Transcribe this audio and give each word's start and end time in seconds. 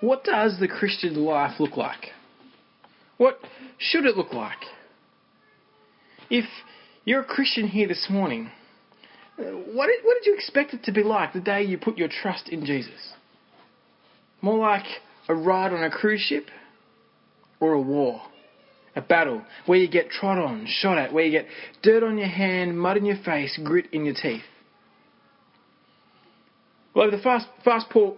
what 0.00 0.24
does 0.24 0.58
the 0.60 0.68
Christian 0.68 1.14
life 1.16 1.58
look 1.58 1.76
like? 1.76 2.12
What 3.16 3.40
should 3.78 4.04
it 4.04 4.16
look 4.16 4.32
like? 4.32 4.58
If 6.30 6.44
you're 7.04 7.22
a 7.22 7.24
Christian 7.24 7.66
here 7.66 7.88
this 7.88 8.06
morning, 8.08 8.50
what 9.36 9.86
did, 9.86 10.04
what 10.04 10.16
did 10.22 10.26
you 10.26 10.34
expect 10.34 10.74
it 10.74 10.84
to 10.84 10.92
be 10.92 11.02
like 11.02 11.32
the 11.32 11.40
day 11.40 11.62
you 11.62 11.78
put 11.78 11.96
your 11.96 12.08
trust 12.08 12.48
in 12.48 12.64
Jesus? 12.64 13.12
More 14.40 14.58
like 14.58 14.86
a 15.28 15.34
ride 15.34 15.72
on 15.72 15.82
a 15.82 15.90
cruise 15.90 16.20
ship 16.20 16.46
or 17.60 17.72
a 17.72 17.80
war? 17.80 18.22
A 18.96 19.00
battle 19.00 19.42
where 19.66 19.78
you 19.78 19.88
get 19.88 20.10
trod 20.10 20.38
on, 20.38 20.66
shot 20.66 20.98
at, 20.98 21.12
where 21.12 21.24
you 21.24 21.30
get 21.30 21.46
dirt 21.82 22.02
on 22.02 22.18
your 22.18 22.28
hand, 22.28 22.78
mud 22.78 22.96
in 22.96 23.04
your 23.04 23.18
face, 23.24 23.58
grit 23.62 23.86
in 23.92 24.04
your 24.04 24.14
teeth. 24.14 24.42
Well, 26.94 27.06
over 27.06 27.16
the 27.16 27.22
fast, 27.22 27.46
fast 27.64 27.86
for, 27.92 28.16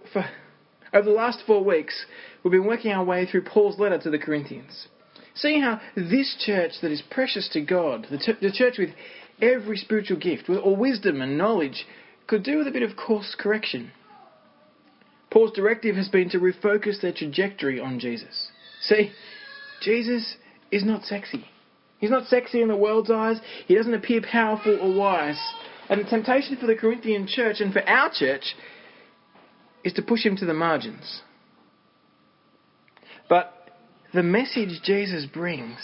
over 0.93 1.05
the 1.05 1.15
last 1.15 1.43
four 1.45 1.63
weeks, 1.63 2.05
we've 2.43 2.51
been 2.51 2.65
working 2.65 2.91
our 2.91 3.03
way 3.03 3.25
through 3.25 3.43
Paul's 3.43 3.79
letter 3.79 3.97
to 3.99 4.09
the 4.09 4.19
Corinthians, 4.19 4.87
seeing 5.35 5.61
how 5.61 5.79
this 5.95 6.35
church 6.45 6.73
that 6.81 6.91
is 6.91 7.03
precious 7.09 7.49
to 7.53 7.61
God, 7.61 8.07
the, 8.09 8.17
t- 8.17 8.33
the 8.41 8.51
church 8.51 8.75
with 8.77 8.89
every 9.41 9.77
spiritual 9.77 10.17
gift, 10.17 10.49
with 10.49 10.59
all 10.59 10.75
wisdom 10.75 11.21
and 11.21 11.37
knowledge, 11.37 11.85
could 12.27 12.43
do 12.43 12.57
with 12.57 12.67
a 12.67 12.71
bit 12.71 12.83
of 12.83 12.95
course 12.95 13.35
correction. 13.37 13.91
Paul's 15.31 15.53
directive 15.53 15.95
has 15.95 16.09
been 16.09 16.29
to 16.29 16.39
refocus 16.39 17.01
their 17.01 17.13
trajectory 17.13 17.79
on 17.79 17.99
Jesus. 17.99 18.49
See, 18.81 19.11
Jesus 19.81 20.35
is 20.71 20.83
not 20.83 21.03
sexy. 21.03 21.45
He's 21.99 22.09
not 22.09 22.27
sexy 22.27 22.61
in 22.61 22.67
the 22.67 22.75
world's 22.75 23.11
eyes. 23.11 23.37
He 23.67 23.75
doesn't 23.75 23.93
appear 23.93 24.21
powerful 24.21 24.77
or 24.81 24.93
wise. 24.93 25.39
And 25.89 26.01
the 26.01 26.09
temptation 26.09 26.57
for 26.57 26.67
the 26.67 26.75
Corinthian 26.75 27.27
church 27.27 27.61
and 27.61 27.71
for 27.71 27.87
our 27.87 28.11
church 28.13 28.43
is 29.83 29.93
to 29.93 30.01
push 30.01 30.25
him 30.25 30.35
to 30.37 30.45
the 30.45 30.53
margins. 30.53 31.21
But 33.29 33.53
the 34.13 34.23
message 34.23 34.81
Jesus 34.83 35.25
brings 35.25 35.77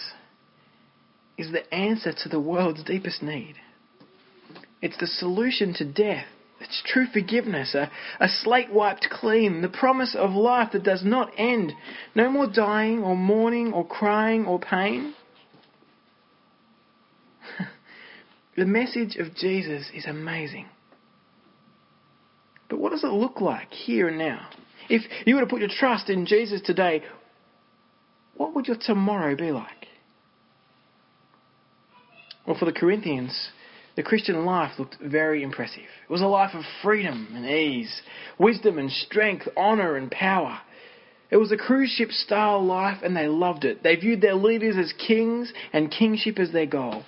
is 1.37 1.51
the 1.51 1.73
answer 1.73 2.11
to 2.11 2.29
the 2.29 2.39
world's 2.39 2.83
deepest 2.83 3.21
need. 3.21 3.55
It's 4.81 4.97
the 4.97 5.07
solution 5.07 5.73
to 5.75 5.85
death. 5.85 6.25
It's 6.59 6.83
true 6.85 7.05
forgiveness, 7.13 7.75
a, 7.75 7.91
a 8.19 8.27
slate 8.27 8.73
wiped 8.73 9.07
clean, 9.11 9.61
the 9.61 9.69
promise 9.69 10.15
of 10.17 10.31
life 10.31 10.71
that 10.73 10.83
does 10.83 11.05
not 11.05 11.31
end. 11.37 11.71
No 12.15 12.31
more 12.31 12.47
dying 12.47 13.03
or 13.03 13.15
mourning 13.15 13.73
or 13.73 13.85
crying 13.85 14.45
or 14.45 14.59
pain. 14.59 15.13
the 18.57 18.65
message 18.65 19.17
of 19.17 19.35
Jesus 19.35 19.91
is 19.93 20.05
amazing. 20.05 20.67
But 22.69 22.79
what 22.79 22.91
does 22.91 23.03
it 23.03 23.07
look 23.07 23.41
like 23.41 23.71
here 23.71 24.07
and 24.07 24.17
now? 24.17 24.47
If 24.89 25.03
you 25.25 25.35
were 25.35 25.41
to 25.41 25.47
put 25.47 25.59
your 25.59 25.69
trust 25.69 26.09
in 26.09 26.25
Jesus 26.25 26.61
today, 26.61 27.03
what 28.35 28.55
would 28.55 28.67
your 28.67 28.77
tomorrow 28.79 29.35
be 29.35 29.51
like? 29.51 29.87
Well, 32.45 32.57
for 32.57 32.65
the 32.65 32.71
Corinthians, 32.71 33.49
the 33.95 34.03
Christian 34.03 34.45
life 34.45 34.79
looked 34.79 34.97
very 35.01 35.43
impressive. 35.43 35.83
It 36.07 36.11
was 36.11 36.21
a 36.21 36.27
life 36.27 36.53
of 36.53 36.63
freedom 36.81 37.27
and 37.33 37.45
ease, 37.45 38.01
wisdom 38.37 38.77
and 38.77 38.91
strength, 38.91 39.47
honour 39.57 39.97
and 39.97 40.09
power. 40.09 40.59
It 41.29 41.37
was 41.37 41.51
a 41.51 41.57
cruise 41.57 41.89
ship 41.89 42.11
style 42.11 42.63
life 42.63 42.99
and 43.03 43.15
they 43.15 43.27
loved 43.27 43.65
it. 43.65 43.83
They 43.83 43.95
viewed 43.95 44.21
their 44.21 44.35
leaders 44.35 44.77
as 44.77 44.93
kings 44.93 45.51
and 45.73 45.91
kingship 45.91 46.39
as 46.39 46.53
their 46.53 46.65
goal. 46.65 47.03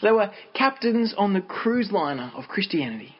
They 0.00 0.12
were 0.12 0.30
captains 0.54 1.14
on 1.16 1.32
the 1.32 1.40
cruise 1.40 1.90
liner 1.90 2.30
of 2.36 2.46
Christianity. 2.46 3.16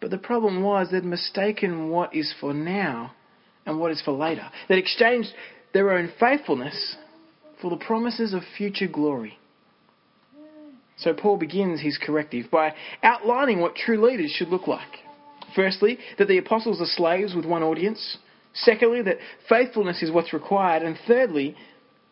But 0.00 0.10
the 0.10 0.18
problem 0.18 0.62
was 0.62 0.88
they'd 0.90 1.04
mistaken 1.04 1.90
what 1.90 2.14
is 2.14 2.32
for 2.40 2.54
now 2.54 3.12
and 3.66 3.78
what 3.78 3.92
is 3.92 4.00
for 4.02 4.12
later. 4.12 4.48
They'd 4.68 4.78
exchanged 4.78 5.30
their 5.72 5.90
own 5.90 6.10
faithfulness 6.18 6.96
for 7.60 7.70
the 7.70 7.76
promises 7.76 8.32
of 8.32 8.42
future 8.56 8.88
glory. 8.88 9.38
So 10.96 11.14
Paul 11.14 11.36
begins 11.36 11.80
his 11.80 11.98
corrective 11.98 12.50
by 12.50 12.74
outlining 13.02 13.60
what 13.60 13.74
true 13.74 14.04
leaders 14.04 14.30
should 14.30 14.48
look 14.48 14.66
like. 14.66 14.88
Firstly, 15.54 15.98
that 16.18 16.28
the 16.28 16.38
apostles 16.38 16.80
are 16.80 16.86
slaves 16.86 17.34
with 17.34 17.44
one 17.44 17.62
audience. 17.62 18.18
Secondly, 18.52 19.02
that 19.02 19.18
faithfulness 19.48 20.02
is 20.02 20.10
what's 20.10 20.32
required. 20.32 20.82
And 20.82 20.98
thirdly, 21.06 21.56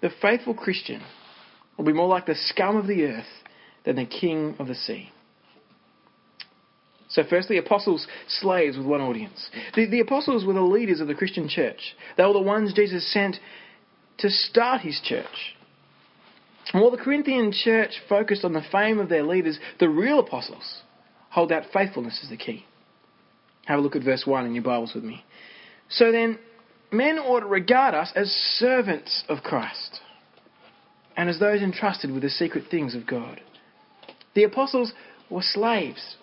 the 0.01 0.11
faithful 0.23 0.55
Christian 0.55 1.03
will 1.77 1.85
be 1.85 1.93
more 1.93 2.09
like 2.09 2.27
the 2.27 2.35
scum 2.35 2.77
of 2.77 2.87
the 2.87 3.05
earth 3.05 3.27
than 3.85 3.97
the 3.97 4.07
king 4.07 4.57
of 4.59 4.67
the 4.67 4.75
sea. 4.75 5.11
So, 7.11 7.23
firstly, 7.29 7.57
apostles, 7.57 8.07
slaves 8.27 8.77
with 8.77 8.87
one 8.87 9.01
audience. 9.01 9.49
The, 9.75 9.87
the 9.87 10.01
apostles 10.01 10.45
were 10.45 10.53
the 10.53 10.61
leaders 10.61 11.01
of 11.01 11.09
the 11.09 11.15
Christian 11.15 11.49
church. 11.49 11.97
They 12.17 12.25
were 12.25 12.35
the 12.35 12.41
ones 12.41 12.75
Jesus 12.75 13.11
sent 13.13 13.37
to 14.19 14.29
start 14.29 14.83
his 14.83 15.01
church. 15.03 15.57
And 16.73 16.83
while 16.83 16.91
the 16.91 16.99
Corinthian 16.99 17.51
church 17.53 17.93
focused 18.09 18.45
on 18.45 18.53
the 18.53 18.65
fame 18.71 18.99
of 18.99 19.09
their 19.09 19.23
leaders, 19.23 19.59
the 19.81 19.89
real 19.89 20.21
apostles 20.21 20.83
hold 21.31 21.51
out 21.51 21.65
faithfulness 21.73 22.21
as 22.23 22.29
the 22.29 22.37
key. 22.37 22.67
Have 23.67 23.79
a 23.79 23.83
look 23.83 23.97
at 23.97 24.05
verse 24.05 24.25
1 24.27 24.47
in 24.47 24.55
your 24.55 24.65
Bibles 24.65 24.93
with 24.95 25.05
me. 25.05 25.25
So 25.89 26.13
then, 26.13 26.39
men 26.91 27.19
ought 27.19 27.41
to 27.41 27.47
regard 27.47 27.95
us 27.95 28.13
as 28.15 28.29
servants 28.29 29.25
of 29.29 29.43
Christ 29.43 30.01
and 31.17 31.31
as 31.31 31.39
those 31.39 31.63
entrusted 31.63 32.11
with 32.11 32.23
the 32.23 32.29
secret 32.29 32.65
things 32.71 32.95
of 32.95 33.07
God. 33.07 33.41
The 34.35 34.45
apostles 34.45 34.93
were 35.31 35.43
slaves 35.43 36.17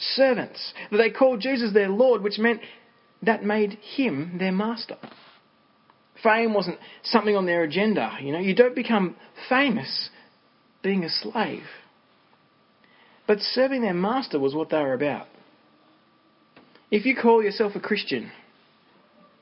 servants. 0.00 0.72
That 0.90 0.98
they 0.98 1.10
called 1.10 1.40
Jesus 1.40 1.72
their 1.72 1.88
Lord, 1.88 2.22
which 2.22 2.38
meant 2.38 2.60
that 3.22 3.44
made 3.44 3.78
him 3.96 4.36
their 4.38 4.52
master. 4.52 4.96
Fame 6.22 6.52
wasn't 6.54 6.78
something 7.02 7.36
on 7.36 7.46
their 7.46 7.62
agenda. 7.62 8.18
You 8.20 8.32
know, 8.32 8.38
you 8.38 8.54
don't 8.54 8.74
become 8.74 9.16
famous 9.48 10.10
being 10.82 11.04
a 11.04 11.10
slave. 11.10 11.64
But 13.26 13.40
serving 13.40 13.82
their 13.82 13.94
master 13.94 14.38
was 14.38 14.54
what 14.54 14.70
they 14.70 14.78
were 14.78 14.94
about. 14.94 15.26
If 16.90 17.06
you 17.06 17.14
call 17.14 17.42
yourself 17.42 17.72
a 17.76 17.80
Christian, 17.80 18.32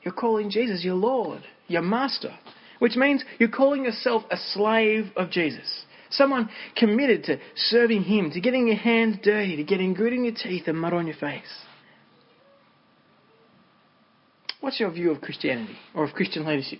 you're 0.03 0.13
calling 0.13 0.51
Jesus 0.51 0.83
your 0.83 0.95
Lord, 0.95 1.41
your 1.67 1.81
master, 1.81 2.37
which 2.77 2.95
means 2.95 3.23
you're 3.39 3.49
calling 3.49 3.85
yourself 3.85 4.23
a 4.29 4.37
slave 4.37 5.11
of 5.15 5.31
Jesus. 5.31 5.85
Someone 6.11 6.49
committed 6.75 7.23
to 7.25 7.37
serving 7.55 8.03
Him, 8.03 8.31
to 8.31 8.41
getting 8.41 8.67
your 8.67 8.77
hands 8.77 9.17
dirty, 9.23 9.55
to 9.57 9.63
getting 9.63 9.93
grit 9.93 10.13
in 10.13 10.23
your 10.23 10.33
teeth 10.33 10.63
and 10.67 10.79
mud 10.79 10.93
on 10.93 11.07
your 11.07 11.15
face. 11.15 11.41
What's 14.61 14.79
your 14.79 14.91
view 14.91 15.11
of 15.11 15.21
Christianity 15.21 15.77
or 15.93 16.03
of 16.03 16.13
Christian 16.13 16.45
leadership? 16.45 16.79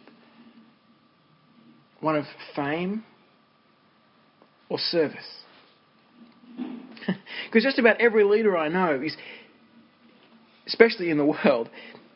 One 2.01 2.15
of 2.15 2.25
fame 2.55 3.03
or 4.69 4.77
service? 4.77 5.17
Because 7.45 7.63
just 7.63 7.79
about 7.79 7.99
every 7.99 8.23
leader 8.23 8.55
I 8.55 8.67
know 8.67 9.01
is, 9.01 9.17
especially 10.67 11.09
in 11.09 11.17
the 11.17 11.25
world, 11.25 11.67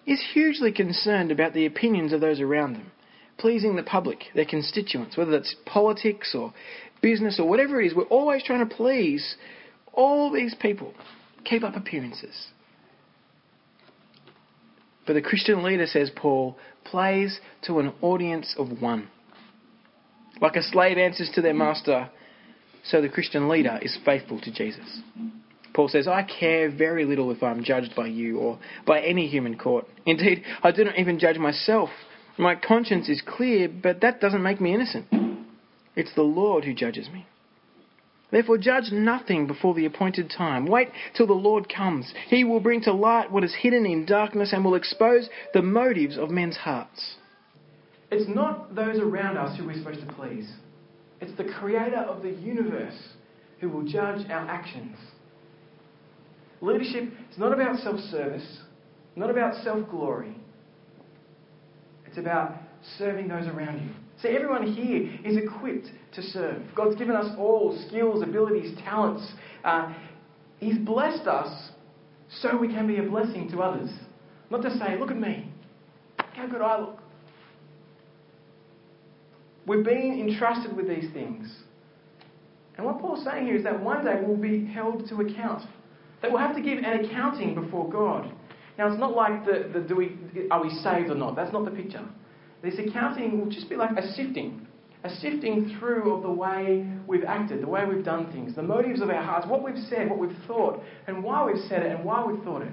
is 0.05 0.23
hugely 0.33 0.71
concerned 0.71 1.31
about 1.31 1.53
the 1.53 1.65
opinions 1.65 2.13
of 2.13 2.21
those 2.21 2.39
around 2.39 2.73
them, 2.73 2.91
pleasing 3.37 3.75
the 3.75 3.83
public, 3.83 4.25
their 4.35 4.45
constituents, 4.45 5.17
whether 5.17 5.31
that's 5.31 5.55
politics 5.65 6.35
or 6.35 6.53
business 7.01 7.39
or 7.39 7.47
whatever 7.47 7.81
it 7.81 7.87
is, 7.87 7.95
we're 7.95 8.03
always 8.03 8.43
trying 8.43 8.67
to 8.67 8.75
please 8.75 9.35
all 9.93 10.31
these 10.31 10.55
people, 10.55 10.93
keep 11.43 11.63
up 11.63 11.75
appearances. 11.75 12.47
But 15.05 15.13
the 15.13 15.21
Christian 15.21 15.63
leader, 15.63 15.85
says 15.85 16.09
Paul, 16.15 16.57
plays 16.85 17.39
to 17.63 17.79
an 17.79 17.93
audience 18.01 18.55
of 18.57 18.81
one. 18.81 19.09
Like 20.41 20.55
a 20.55 20.63
slave 20.63 20.97
answers 20.97 21.29
to 21.35 21.41
their 21.41 21.53
master, 21.53 22.09
so 22.85 23.01
the 23.01 23.09
Christian 23.09 23.49
leader 23.49 23.79
is 23.81 23.97
faithful 24.05 24.39
to 24.41 24.51
Jesus. 24.51 25.01
Paul 25.73 25.89
says, 25.89 26.07
I 26.07 26.23
care 26.23 26.69
very 26.71 27.05
little 27.05 27.31
if 27.31 27.41
I'm 27.41 27.63
judged 27.63 27.95
by 27.95 28.07
you 28.07 28.37
or 28.37 28.59
by 28.85 29.01
any 29.01 29.27
human 29.27 29.57
court. 29.57 29.87
Indeed, 30.05 30.43
I 30.61 30.71
do 30.71 30.83
not 30.83 30.97
even 30.97 31.19
judge 31.19 31.37
myself. 31.37 31.89
My 32.37 32.55
conscience 32.55 33.09
is 33.09 33.21
clear, 33.25 33.69
but 33.69 34.01
that 34.01 34.19
doesn't 34.19 34.41
make 34.41 34.59
me 34.59 34.73
innocent. 34.73 35.05
It's 35.95 36.13
the 36.15 36.23
Lord 36.23 36.65
who 36.65 36.73
judges 36.73 37.09
me. 37.09 37.27
Therefore, 38.31 38.57
judge 38.57 38.91
nothing 38.91 39.45
before 39.45 39.75
the 39.75 39.85
appointed 39.85 40.31
time. 40.35 40.65
Wait 40.65 40.89
till 41.15 41.27
the 41.27 41.33
Lord 41.33 41.71
comes. 41.71 42.11
He 42.29 42.43
will 42.43 42.59
bring 42.59 42.81
to 42.81 42.91
light 42.91 43.31
what 43.31 43.43
is 43.43 43.53
hidden 43.61 43.85
in 43.85 44.05
darkness 44.07 44.53
and 44.53 44.65
will 44.65 44.73
expose 44.73 45.29
the 45.53 45.61
motives 45.61 46.17
of 46.17 46.31
men's 46.31 46.57
hearts. 46.57 47.17
It's 48.09 48.27
not 48.27 48.73
those 48.73 48.99
around 48.99 49.37
us 49.37 49.55
who 49.57 49.67
we're 49.67 49.77
supposed 49.77 50.07
to 50.07 50.13
please, 50.13 50.51
it's 51.21 51.35
the 51.37 51.45
Creator 51.59 51.97
of 51.97 52.21
the 52.21 52.31
universe 52.31 52.97
who 53.59 53.69
will 53.69 53.83
judge 53.83 54.27
our 54.29 54.47
actions. 54.47 54.97
Leadership 56.59 57.13
is 57.31 57.37
not 57.37 57.53
about 57.53 57.77
self 57.79 57.99
service, 57.99 58.59
not 59.15 59.29
about 59.29 59.63
self 59.63 59.89
glory. 59.89 60.35
It's 62.13 62.19
about 62.19 62.57
serving 62.99 63.27
those 63.27 63.47
around 63.47 63.81
you. 63.81 63.89
See, 64.21 64.27
everyone 64.27 64.71
here 64.71 65.19
is 65.25 65.35
equipped 65.35 65.87
to 66.13 66.21
serve. 66.21 66.61
God's 66.75 66.95
given 66.95 67.15
us 67.15 67.33
all 67.39 67.75
skills, 67.87 68.21
abilities, 68.21 68.77
talents. 68.85 69.27
Uh, 69.63 69.91
he's 70.59 70.77
blessed 70.77 71.25
us 71.25 71.71
so 72.29 72.55
we 72.55 72.67
can 72.67 72.85
be 72.85 72.97
a 72.97 73.01
blessing 73.01 73.49
to 73.49 73.61
others. 73.61 73.89
Not 74.51 74.61
to 74.61 74.77
say, 74.77 74.95
look 74.99 75.09
at 75.09 75.17
me, 75.17 75.51
how 76.33 76.45
good 76.45 76.61
I 76.61 76.81
look. 76.81 76.99
We've 79.65 79.83
been 79.83 80.19
entrusted 80.29 80.77
with 80.77 80.87
these 80.87 81.11
things. 81.13 81.51
And 82.77 82.85
what 82.85 82.99
Paul's 82.99 83.25
saying 83.25 83.47
here 83.47 83.55
is 83.55 83.63
that 83.63 83.81
one 83.83 84.05
day 84.05 84.21
we'll 84.23 84.37
be 84.37 84.67
held 84.67 85.09
to 85.09 85.15
account. 85.21 85.63
That 86.21 86.31
we'll 86.31 86.41
have 86.41 86.55
to 86.55 86.61
give 86.61 86.77
an 86.77 87.05
accounting 87.05 87.55
before 87.55 87.89
God. 87.89 88.31
Now, 88.77 88.87
it's 88.87 88.99
not 88.99 89.15
like 89.15 89.45
the, 89.45 89.69
the 89.71 89.85
do 89.85 89.95
we, 89.95 90.17
are 90.49 90.61
we 90.61 90.69
saved 90.69 91.09
or 91.09 91.15
not? 91.15 91.35
That's 91.35 91.53
not 91.53 91.65
the 91.65 91.71
picture. 91.71 92.03
This 92.63 92.75
accounting 92.79 93.39
will 93.39 93.51
just 93.51 93.69
be 93.69 93.75
like 93.75 93.91
a 93.97 94.07
sifting, 94.13 94.65
a 95.03 95.09
sifting 95.09 95.75
through 95.77 96.15
of 96.15 96.23
the 96.23 96.31
way 96.31 96.87
we've 97.05 97.25
acted, 97.25 97.61
the 97.61 97.67
way 97.67 97.85
we've 97.85 98.05
done 98.05 98.31
things, 98.31 98.55
the 98.55 98.63
motives 98.63 99.01
of 99.01 99.09
our 99.09 99.21
hearts, 99.21 99.45
what 99.47 99.63
we've 99.63 99.83
said, 99.89 100.09
what 100.09 100.17
we've 100.17 100.37
thought, 100.47 100.81
and 101.07 101.23
why 101.23 101.45
we've 101.45 101.61
said 101.67 101.83
it 101.83 101.91
and 101.91 102.03
why 102.03 102.25
we've 102.25 102.41
thought 102.43 102.61
it. 102.61 102.71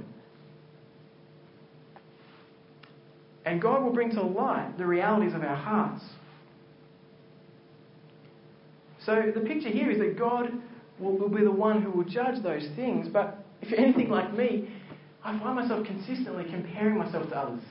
And 3.44 3.60
God 3.60 3.82
will 3.82 3.92
bring 3.92 4.10
to 4.10 4.22
light 4.22 4.78
the 4.78 4.86
realities 4.86 5.34
of 5.34 5.42
our 5.42 5.56
hearts. 5.56 6.04
So 9.04 9.32
the 9.34 9.40
picture 9.40 9.70
here 9.70 9.90
is 9.90 9.98
that 9.98 10.18
God 10.18 10.52
will, 10.98 11.16
will 11.16 11.28
be 11.28 11.42
the 11.42 11.50
one 11.50 11.82
who 11.82 11.90
will 11.90 12.04
judge 12.04 12.42
those 12.42 12.68
things. 12.76 13.08
But 13.12 13.44
if 13.62 13.70
you're 13.70 13.80
anything 13.80 14.10
like 14.10 14.32
me, 14.34 14.68
I 15.22 15.38
find 15.38 15.56
myself 15.56 15.86
consistently 15.86 16.44
comparing 16.44 16.96
myself 16.96 17.28
to 17.28 17.36
others. 17.36 17.62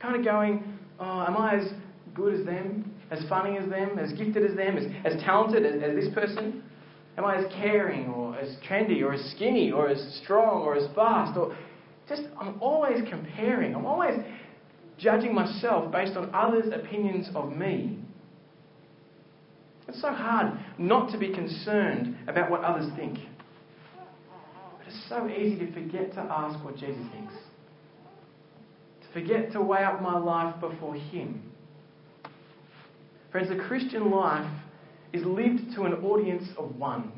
Kind 0.00 0.16
of 0.16 0.24
going, 0.24 0.78
oh, 0.98 1.24
am 1.26 1.36
I 1.36 1.56
as 1.56 1.72
good 2.14 2.38
as 2.38 2.46
them? 2.46 2.92
As 3.10 3.24
funny 3.28 3.58
as 3.58 3.68
them? 3.68 3.98
As 3.98 4.12
gifted 4.12 4.48
as 4.48 4.56
them? 4.56 4.76
As, 4.76 5.14
as 5.14 5.22
talented 5.22 5.66
as, 5.66 5.82
as 5.82 5.96
this 5.96 6.14
person? 6.14 6.62
Am 7.18 7.24
I 7.24 7.36
as 7.36 7.52
caring 7.52 8.06
or 8.08 8.38
as 8.38 8.56
trendy 8.68 9.02
or 9.02 9.12
as 9.12 9.32
skinny 9.34 9.72
or 9.72 9.88
as 9.88 10.20
strong 10.22 10.62
or 10.62 10.76
as 10.76 10.88
fast? 10.94 11.36
Or 11.36 11.56
just, 12.08 12.22
I'm 12.40 12.60
always 12.60 13.00
comparing. 13.10 13.74
I'm 13.74 13.84
always 13.84 14.14
judging 14.96 15.34
myself 15.34 15.90
based 15.90 16.16
on 16.16 16.32
others' 16.34 16.72
opinions 16.72 17.28
of 17.34 17.50
me. 17.50 17.98
It's 19.88 20.00
so 20.00 20.12
hard 20.12 20.58
not 20.78 21.10
to 21.10 21.18
be 21.18 21.32
concerned 21.34 22.16
about 22.28 22.48
what 22.48 22.62
others 22.62 22.88
think. 22.96 23.18
It's 24.90 25.08
so 25.08 25.28
easy 25.28 25.66
to 25.66 25.72
forget 25.72 26.12
to 26.14 26.20
ask 26.20 26.64
what 26.64 26.74
Jesus 26.74 27.04
thinks. 27.12 27.32
To 29.02 29.12
forget 29.12 29.52
to 29.52 29.60
weigh 29.60 29.84
up 29.84 30.02
my 30.02 30.18
life 30.18 30.60
before 30.60 30.96
Him. 30.96 31.42
Friends, 33.30 33.50
the 33.50 33.62
Christian 33.68 34.10
life 34.10 34.50
is 35.12 35.24
lived 35.24 35.76
to 35.76 35.82
an 35.82 35.92
audience 36.04 36.48
of 36.58 36.74
one. 36.74 37.12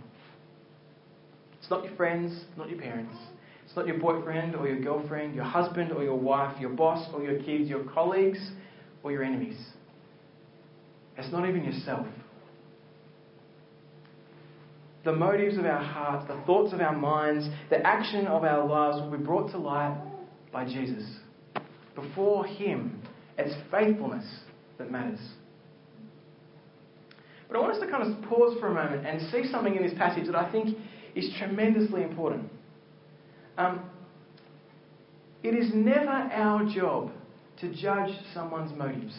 It's 1.59 1.71
not 1.71 1.83
your 1.85 1.97
friends, 1.97 2.45
not 2.59 2.69
your 2.69 2.79
parents. 2.79 3.17
It's 3.65 3.75
not 3.75 3.87
your 3.87 3.99
boyfriend 3.99 4.55
or 4.55 4.69
your 4.69 4.81
girlfriend, 4.81 5.35
your 5.35 5.45
husband 5.45 5.93
or 5.93 6.03
your 6.03 6.19
wife, 6.19 6.61
your 6.61 6.71
boss 6.71 7.09
or 7.15 7.23
your 7.23 7.43
kids, 7.43 7.71
your 7.71 7.85
colleagues 7.85 8.51
or 9.03 9.13
your 9.13 9.23
enemies. 9.23 9.57
It's 11.17 11.33
not 11.33 11.49
even 11.49 11.65
yourself 11.65 12.07
the 15.05 15.13
motives 15.13 15.59
of 15.59 15.65
our 15.65 15.83
hearts, 15.83 16.27
the 16.29 16.41
thoughts 16.47 16.73
of 16.73 16.81
our 16.81 16.97
minds, 16.97 17.49
the 17.71 17.85
action 17.87 18.27
of 18.27 18.45
our 18.45 18.67
lives 18.67 18.97
will 19.03 19.17
be 19.17 19.25
brought 19.25 19.51
to 19.51 19.59
light 19.59 19.97
by 20.53 20.65
Jesus. 20.65 21.05
Before 21.95 22.47
Him, 22.47 23.03
it's 23.37 23.55
faithfulness 23.71 24.25
that 24.79 24.91
matters. 24.91 25.19
But 27.49 27.59
I 27.59 27.61
want 27.61 27.75
us 27.75 27.81
to 27.81 27.91
kind 27.91 28.03
of 28.03 28.23
pause 28.31 28.59
for 28.61 28.69
a 28.69 28.75
moment 28.75 29.07
and 29.07 29.21
see 29.31 29.51
something 29.51 29.75
in 29.75 29.83
this 29.83 29.95
passage 29.95 30.27
that 30.27 30.37
I 30.37 30.51
think 30.51 30.77
is 31.15 31.31
tremendously 31.39 32.03
important. 32.03 32.51
Um, 33.59 33.83
it 35.43 35.55
is 35.55 35.71
never 35.75 36.09
our 36.09 36.65
job 36.73 37.11
to 37.61 37.75
judge 37.75 38.11
someone's 38.33 38.77
motives. 38.77 39.15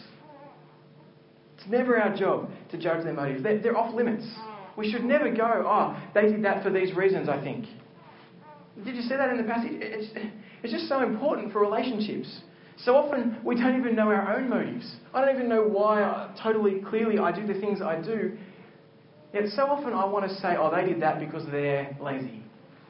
It's 1.58 1.68
never 1.68 2.00
our 2.00 2.16
job 2.16 2.50
to 2.70 2.78
judge 2.78 3.04
their 3.04 3.12
motives. 3.12 3.42
They're, 3.42 3.60
they're 3.60 3.76
off 3.76 3.94
limits. 3.94 4.26
We 4.76 4.90
should 4.90 5.04
never 5.04 5.30
go, 5.30 5.64
oh, 5.66 5.96
they 6.14 6.22
did 6.22 6.44
that 6.44 6.62
for 6.62 6.70
these 6.70 6.94
reasons, 6.94 7.28
I 7.28 7.40
think. 7.42 7.66
Did 8.84 8.96
you 8.96 9.02
see 9.02 9.14
that 9.16 9.30
in 9.30 9.36
the 9.36 9.44
passage? 9.44 9.70
It's, 9.72 10.12
it's 10.62 10.72
just 10.72 10.88
so 10.88 11.02
important 11.02 11.52
for 11.52 11.60
relationships. 11.60 12.40
So 12.78 12.96
often 12.96 13.38
we 13.44 13.54
don't 13.54 13.78
even 13.78 13.94
know 13.94 14.08
our 14.08 14.36
own 14.36 14.48
motives. 14.48 14.96
I 15.12 15.24
don't 15.24 15.34
even 15.36 15.48
know 15.48 15.62
why 15.62 16.02
I, 16.02 16.34
totally 16.42 16.80
clearly 16.80 17.18
I 17.18 17.30
do 17.30 17.46
the 17.46 17.60
things 17.60 17.80
I 17.80 18.02
do. 18.02 18.36
Yet 19.32 19.44
so 19.50 19.62
often 19.66 19.92
I 19.92 20.04
want 20.04 20.28
to 20.28 20.34
say, 20.36 20.56
oh, 20.58 20.74
they 20.74 20.88
did 20.92 21.00
that 21.02 21.20
because 21.20 21.44
they're 21.50 21.96
lazy, 22.00 22.42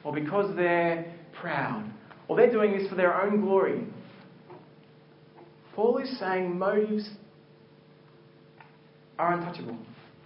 or 0.03 0.13
because 0.13 0.55
they're 0.55 1.13
proud, 1.39 1.91
or 2.27 2.37
they're 2.37 2.51
doing 2.51 2.77
this 2.77 2.89
for 2.89 2.95
their 2.95 3.21
own 3.21 3.41
glory. 3.41 3.83
Paul 5.75 5.97
is 5.97 6.19
saying 6.19 6.57
motives 6.57 7.09
are 9.19 9.33
untouchable 9.33 9.77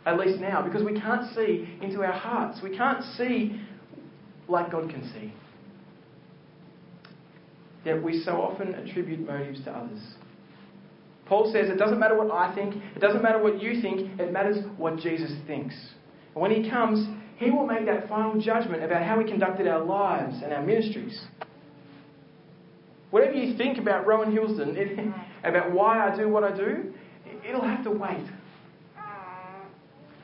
at 0.05 0.17
least 0.17 0.39
now, 0.39 0.61
because 0.61 0.83
we 0.83 0.99
can't 0.99 1.33
see 1.35 1.77
into 1.81 2.03
our 2.03 2.13
hearts. 2.13 2.59
We 2.63 2.75
can't 2.75 3.03
see 3.17 3.61
like 4.47 4.71
God 4.71 4.89
can 4.89 5.03
see. 5.13 5.33
Yet 7.85 8.01
we 8.01 8.21
so 8.23 8.41
often 8.41 8.73
attribute 8.75 9.25
motives 9.25 9.63
to 9.65 9.71
others. 9.71 9.99
Paul 11.25 11.51
says 11.53 11.69
it 11.69 11.77
doesn't 11.77 11.99
matter 11.99 12.17
what 12.17 12.31
I 12.31 12.53
think, 12.55 12.75
it 12.95 12.99
doesn't 12.99 13.21
matter 13.21 13.41
what 13.41 13.61
you 13.61 13.81
think, 13.81 14.19
it 14.19 14.33
matters 14.33 14.57
what 14.77 14.97
Jesus 14.97 15.31
thinks. 15.45 15.75
And 16.33 16.41
when 16.41 16.51
he 16.51 16.69
comes, 16.69 17.07
he 17.37 17.51
will 17.51 17.67
make 17.67 17.85
that 17.85 18.09
final 18.09 18.39
judgment 18.41 18.83
about 18.83 19.03
how 19.03 19.17
we 19.17 19.29
conducted 19.29 19.67
our 19.67 19.83
lives 19.83 20.41
and 20.43 20.51
our 20.51 20.65
ministries. 20.65 21.21
Whatever 23.11 23.33
you 23.33 23.57
think 23.57 23.77
about 23.77 24.07
Rowan 24.07 24.31
Hilston, 24.31 25.13
about 25.43 25.71
why 25.71 26.07
I 26.07 26.15
do 26.17 26.27
what 26.27 26.43
I 26.43 26.55
do, 26.55 26.93
it'll 27.47 27.65
have 27.65 27.83
to 27.83 27.91
wait 27.91 28.25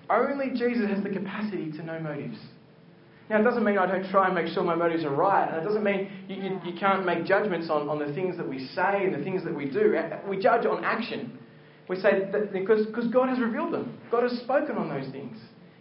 only 0.10 0.50
Jesus 0.52 0.90
has 0.90 1.04
the 1.04 1.10
capacity 1.10 1.72
to 1.72 1.84
know 1.84 2.00
motives. 2.00 2.38
Now, 3.30 3.40
it 3.40 3.44
doesn't 3.44 3.64
mean 3.64 3.78
I 3.78 3.88
don't 3.88 4.08
try 4.12 4.28
and 4.28 4.36
make 4.36 4.54
sure 4.54 4.64
my 4.64 4.76
motives 4.76 5.04
are 5.04 5.16
right, 5.16 5.50
and 5.50 5.58
it 5.58 5.66
doesn't 5.66 5.84
mean 5.84 6.12
you, 6.28 6.36
you, 6.36 6.62
you, 6.64 6.80
can't 6.80 7.06
make 7.06 7.26
judgments 7.26 7.70
on, 7.72 7.90
on 7.90 7.98
the 7.98 8.14
things 8.14 8.38
that 8.38 8.48
we 8.48 8.60
say 8.76 9.04
and 9.04 9.16
the 9.16 9.24
things 9.24 9.44
that 9.44 9.56
we 9.56 9.66
do. 9.66 9.96
We 10.30 10.40
judge 10.40 10.68
on 10.68 10.84
action. 10.84 11.40
We 11.90 11.96
say 11.96 12.30
that 12.32 12.54
because, 12.54 12.86
because 12.86 13.08
God 13.08 13.30
has 13.30 13.40
revealed 13.40 13.74
them, 13.74 13.98
God 14.12 14.24
has 14.24 14.32
spoken 14.40 14.78
on 14.78 14.90
those 14.90 15.12
things. 15.12 15.38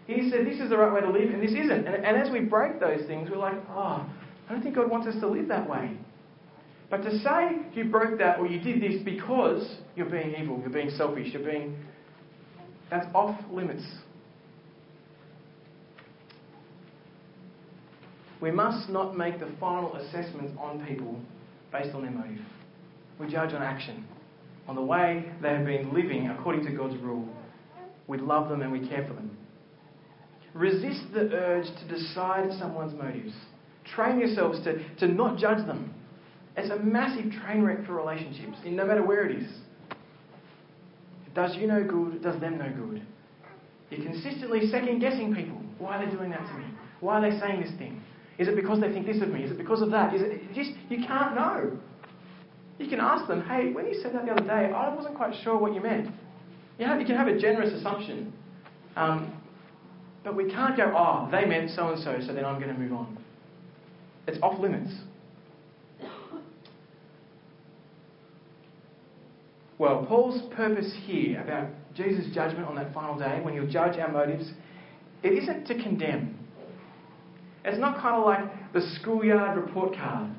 He 0.06 0.30
said 0.30 0.46
this 0.46 0.58
is 0.60 0.70
the 0.70 0.78
right 0.78 0.92
way 0.92 1.00
to 1.00 1.10
live, 1.10 1.34
and 1.34 1.42
this 1.42 1.50
isn't. 1.50 1.86
And, 1.86 2.04
and 2.04 2.16
as 2.16 2.30
we 2.30 2.40
break 2.40 2.80
those 2.80 3.06
things, 3.06 3.28
we're 3.30 3.36
like, 3.36 3.56
oh, 3.70 4.06
I 4.48 4.52
don't 4.52 4.62
think 4.62 4.76
God 4.76 4.90
wants 4.90 5.06
us 5.06 5.14
to 5.20 5.26
live 5.26 5.48
that 5.48 5.68
way. 5.68 5.98
But 6.88 7.02
to 7.02 7.18
say 7.18 7.58
you 7.74 7.84
broke 7.84 8.18
that 8.18 8.38
or 8.38 8.46
you 8.46 8.60
did 8.60 8.80
this 8.80 9.02
because 9.02 9.76
you're 9.96 10.08
being 10.08 10.34
evil, 10.38 10.60
you're 10.60 10.70
being 10.70 10.90
selfish, 10.90 11.28
you're 11.32 11.44
being. 11.44 11.76
That's 12.90 13.06
off 13.14 13.38
limits 13.50 13.82
We 18.44 18.50
must 18.50 18.90
not 18.90 19.16
make 19.16 19.40
the 19.40 19.50
final 19.58 19.96
assessments 19.96 20.52
on 20.60 20.84
people 20.86 21.18
based 21.72 21.94
on 21.94 22.02
their 22.02 22.10
motive. 22.10 22.44
We 23.18 23.26
judge 23.26 23.54
on 23.54 23.62
action, 23.62 24.04
on 24.68 24.74
the 24.74 24.82
way 24.82 25.24
they 25.40 25.48
have 25.48 25.64
been 25.64 25.94
living 25.94 26.28
according 26.28 26.66
to 26.66 26.72
God's 26.72 26.94
rule. 26.98 27.26
We 28.06 28.18
love 28.18 28.50
them 28.50 28.60
and 28.60 28.70
we 28.70 28.86
care 28.86 29.06
for 29.08 29.14
them. 29.14 29.34
Resist 30.52 31.04
the 31.14 31.32
urge 31.32 31.64
to 31.64 31.88
decide 31.88 32.50
someone's 32.58 32.92
motives. 32.92 33.32
Train 33.94 34.18
yourselves 34.18 34.62
to, 34.64 34.94
to 34.96 35.08
not 35.08 35.38
judge 35.38 35.64
them. 35.66 35.94
It's 36.58 36.70
a 36.70 36.76
massive 36.76 37.32
train 37.32 37.62
wreck 37.62 37.86
for 37.86 37.94
relationships, 37.94 38.58
no 38.66 38.84
matter 38.84 39.02
where 39.02 39.24
it 39.24 39.38
is. 39.40 39.50
It 41.26 41.32
does 41.34 41.56
you 41.56 41.66
no 41.66 41.82
good, 41.82 42.16
it 42.16 42.22
does 42.22 42.38
them 42.42 42.58
no 42.58 42.68
good. 42.68 43.06
You're 43.88 44.04
consistently 44.04 44.68
second 44.70 44.98
guessing 44.98 45.34
people. 45.34 45.62
Why 45.78 45.96
are 45.96 46.04
they 46.04 46.14
doing 46.14 46.28
that 46.32 46.46
to 46.46 46.58
me? 46.58 46.66
Why 47.00 47.20
are 47.20 47.30
they 47.30 47.40
saying 47.40 47.62
this 47.62 47.72
thing? 47.78 48.02
Is 48.38 48.48
it 48.48 48.56
because 48.56 48.80
they 48.80 48.92
think 48.92 49.06
this 49.06 49.22
of 49.22 49.28
me? 49.28 49.42
Is 49.44 49.50
it 49.52 49.58
because 49.58 49.80
of 49.80 49.90
that? 49.90 50.14
Is 50.14 50.22
it 50.22 50.52
just 50.54 50.70
you 50.88 51.04
can't 51.06 51.34
know. 51.34 51.78
You 52.78 52.88
can 52.88 52.98
ask 52.98 53.28
them, 53.28 53.42
hey, 53.42 53.72
when 53.72 53.86
you 53.86 54.00
said 54.02 54.14
that 54.14 54.26
the 54.26 54.32
other 54.32 54.44
day, 54.44 54.72
I 54.74 54.92
wasn't 54.92 55.14
quite 55.14 55.34
sure 55.42 55.56
what 55.56 55.74
you 55.74 55.80
meant. 55.80 56.10
You, 56.78 56.86
have, 56.86 57.00
you 57.00 57.06
can 57.06 57.14
have 57.14 57.28
a 57.28 57.38
generous 57.38 57.72
assumption. 57.72 58.32
Um, 58.96 59.40
but 60.24 60.34
we 60.34 60.50
can't 60.50 60.76
go, 60.76 60.92
oh, 60.96 61.28
they 61.30 61.44
meant 61.44 61.70
so 61.70 61.92
and 61.92 62.02
so, 62.02 62.18
so 62.26 62.34
then 62.34 62.44
I'm 62.44 62.60
going 62.60 62.74
to 62.74 62.80
move 62.80 62.92
on. 62.92 63.16
It's 64.26 64.38
off 64.42 64.58
limits. 64.58 64.92
Well, 69.78 70.04
Paul's 70.06 70.40
purpose 70.54 70.92
here 71.04 71.40
about 71.42 71.68
Jesus' 71.94 72.32
judgment 72.34 72.66
on 72.66 72.74
that 72.76 72.94
final 72.94 73.18
day, 73.18 73.40
when 73.42 73.54
he'll 73.54 73.70
judge 73.70 73.98
our 73.98 74.10
motives, 74.10 74.50
it 75.22 75.32
isn't 75.32 75.66
to 75.66 75.74
condemn. 75.74 76.38
It's 77.64 77.78
not 77.78 78.00
kind 78.00 78.16
of 78.16 78.24
like 78.24 78.72
the 78.72 78.80
schoolyard 79.00 79.56
report 79.56 79.94
card 79.94 80.30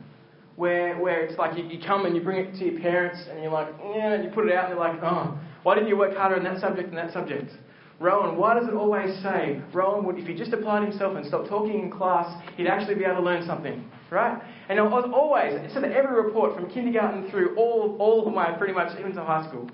where, 0.55 0.98
where 0.98 1.25
it's 1.25 1.38
like 1.38 1.58
you, 1.58 1.65
you 1.65 1.79
come 1.86 2.05
and 2.05 2.15
you 2.15 2.22
bring 2.22 2.46
it 2.46 2.58
to 2.60 2.65
your 2.65 2.79
parents 2.79 3.20
and 3.29 3.41
you're 3.41 3.51
like, 3.51 3.67
yeah, 3.94 4.13
and 4.13 4.24
you 4.24 4.29
put 4.29 4.48
it 4.48 4.53
out 4.53 4.70
and 4.70 4.74
they're 4.74 4.94
like, 4.94 5.01
oh, 5.03 5.38
why 5.63 5.75
didn't 5.75 5.89
you 5.89 5.98
work 5.98 6.15
harder 6.15 6.36
in 6.38 6.44
that 6.44 6.62
subject 6.62 6.89
and 6.89 6.98
that 6.98 7.12
subject? 7.12 7.51
Rowan, 8.00 8.38
why 8.38 8.53
does 8.60 8.67
it 8.67 8.74
always 8.74 9.22
say 9.24 9.62
Rowan 9.74 10.05
would, 10.05 10.17
if 10.17 10.27
he 10.27 10.36
just 10.36 10.53
applied 10.53 10.84
himself 10.84 11.15
and 11.15 11.25
stopped 11.25 11.50
talking 11.50 11.79
in 11.79 11.91
class, 11.91 12.41
he'd 12.58 12.67
actually 12.67 12.96
be 12.96 13.05
able 13.05 13.17
to 13.17 13.22
learn 13.22 13.46
something? 13.46 13.89
right? 14.12 14.41
And 14.70 14.79
always, 14.79 15.74
so 15.74 15.82
that 15.82 15.91
every 15.91 16.22
report 16.22 16.55
from 16.55 16.70
kindergarten 16.70 17.29
through 17.29 17.55
all, 17.55 17.96
all 18.00 18.27
of 18.27 18.34
my, 18.34 18.51
pretty 18.53 18.74
much, 18.74 18.98
even 19.00 19.13
to 19.13 19.24
high 19.24 19.48
school, 19.48 19.70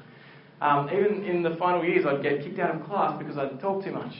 um, 0.62 0.90
even 0.90 1.24
in 1.24 1.44
the 1.44 1.56
final 1.58 1.84
years, 1.84 2.06
I'd 2.06 2.22
get 2.22 2.44
kicked 2.44 2.60
out 2.60 2.76
of 2.76 2.86
class 2.86 3.18
because 3.18 3.38
I'd 3.38 3.60
talk 3.60 3.84
too 3.84 3.92
much. 3.92 4.14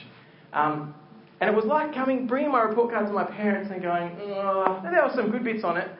Um, 0.52 0.94
and 1.42 1.50
it 1.50 1.56
was 1.56 1.64
like 1.64 1.92
coming, 1.92 2.28
bringing 2.28 2.52
my 2.52 2.62
report 2.62 2.92
card 2.92 3.08
to 3.08 3.12
my 3.12 3.24
parents 3.24 3.68
and 3.72 3.82
going, 3.82 4.12
oh, 4.20 4.78
there 4.80 5.02
were 5.02 5.10
some 5.12 5.32
good 5.32 5.42
bits 5.42 5.64
on 5.64 5.76
it. 5.76 5.90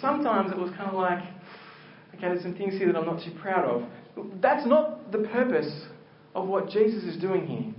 Sometimes 0.00 0.52
it 0.52 0.56
was 0.56 0.70
kind 0.76 0.88
of 0.88 0.94
like, 0.94 1.18
okay, 2.14 2.28
there's 2.28 2.42
some 2.42 2.54
things 2.54 2.74
here 2.74 2.92
that 2.92 2.96
I'm 2.96 3.04
not 3.04 3.20
too 3.20 3.32
proud 3.42 3.64
of. 3.64 3.82
That's 4.40 4.64
not 4.64 5.10
the 5.10 5.18
purpose 5.32 5.86
of 6.36 6.46
what 6.46 6.70
Jesus 6.70 7.02
is 7.02 7.20
doing 7.20 7.44
here. 7.44 7.74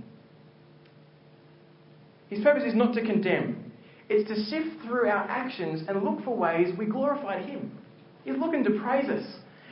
His 2.28 2.44
purpose 2.44 2.64
is 2.64 2.74
not 2.74 2.92
to 2.92 3.00
condemn, 3.00 3.72
it's 4.10 4.28
to 4.28 4.36
sift 4.36 4.84
through 4.84 5.08
our 5.08 5.24
actions 5.26 5.84
and 5.88 6.02
look 6.04 6.22
for 6.22 6.36
ways 6.36 6.76
we 6.78 6.84
glorify 6.84 7.42
Him. 7.42 7.78
He's 8.24 8.36
looking 8.36 8.62
to 8.64 8.78
praise 8.78 9.08
us. 9.08 9.26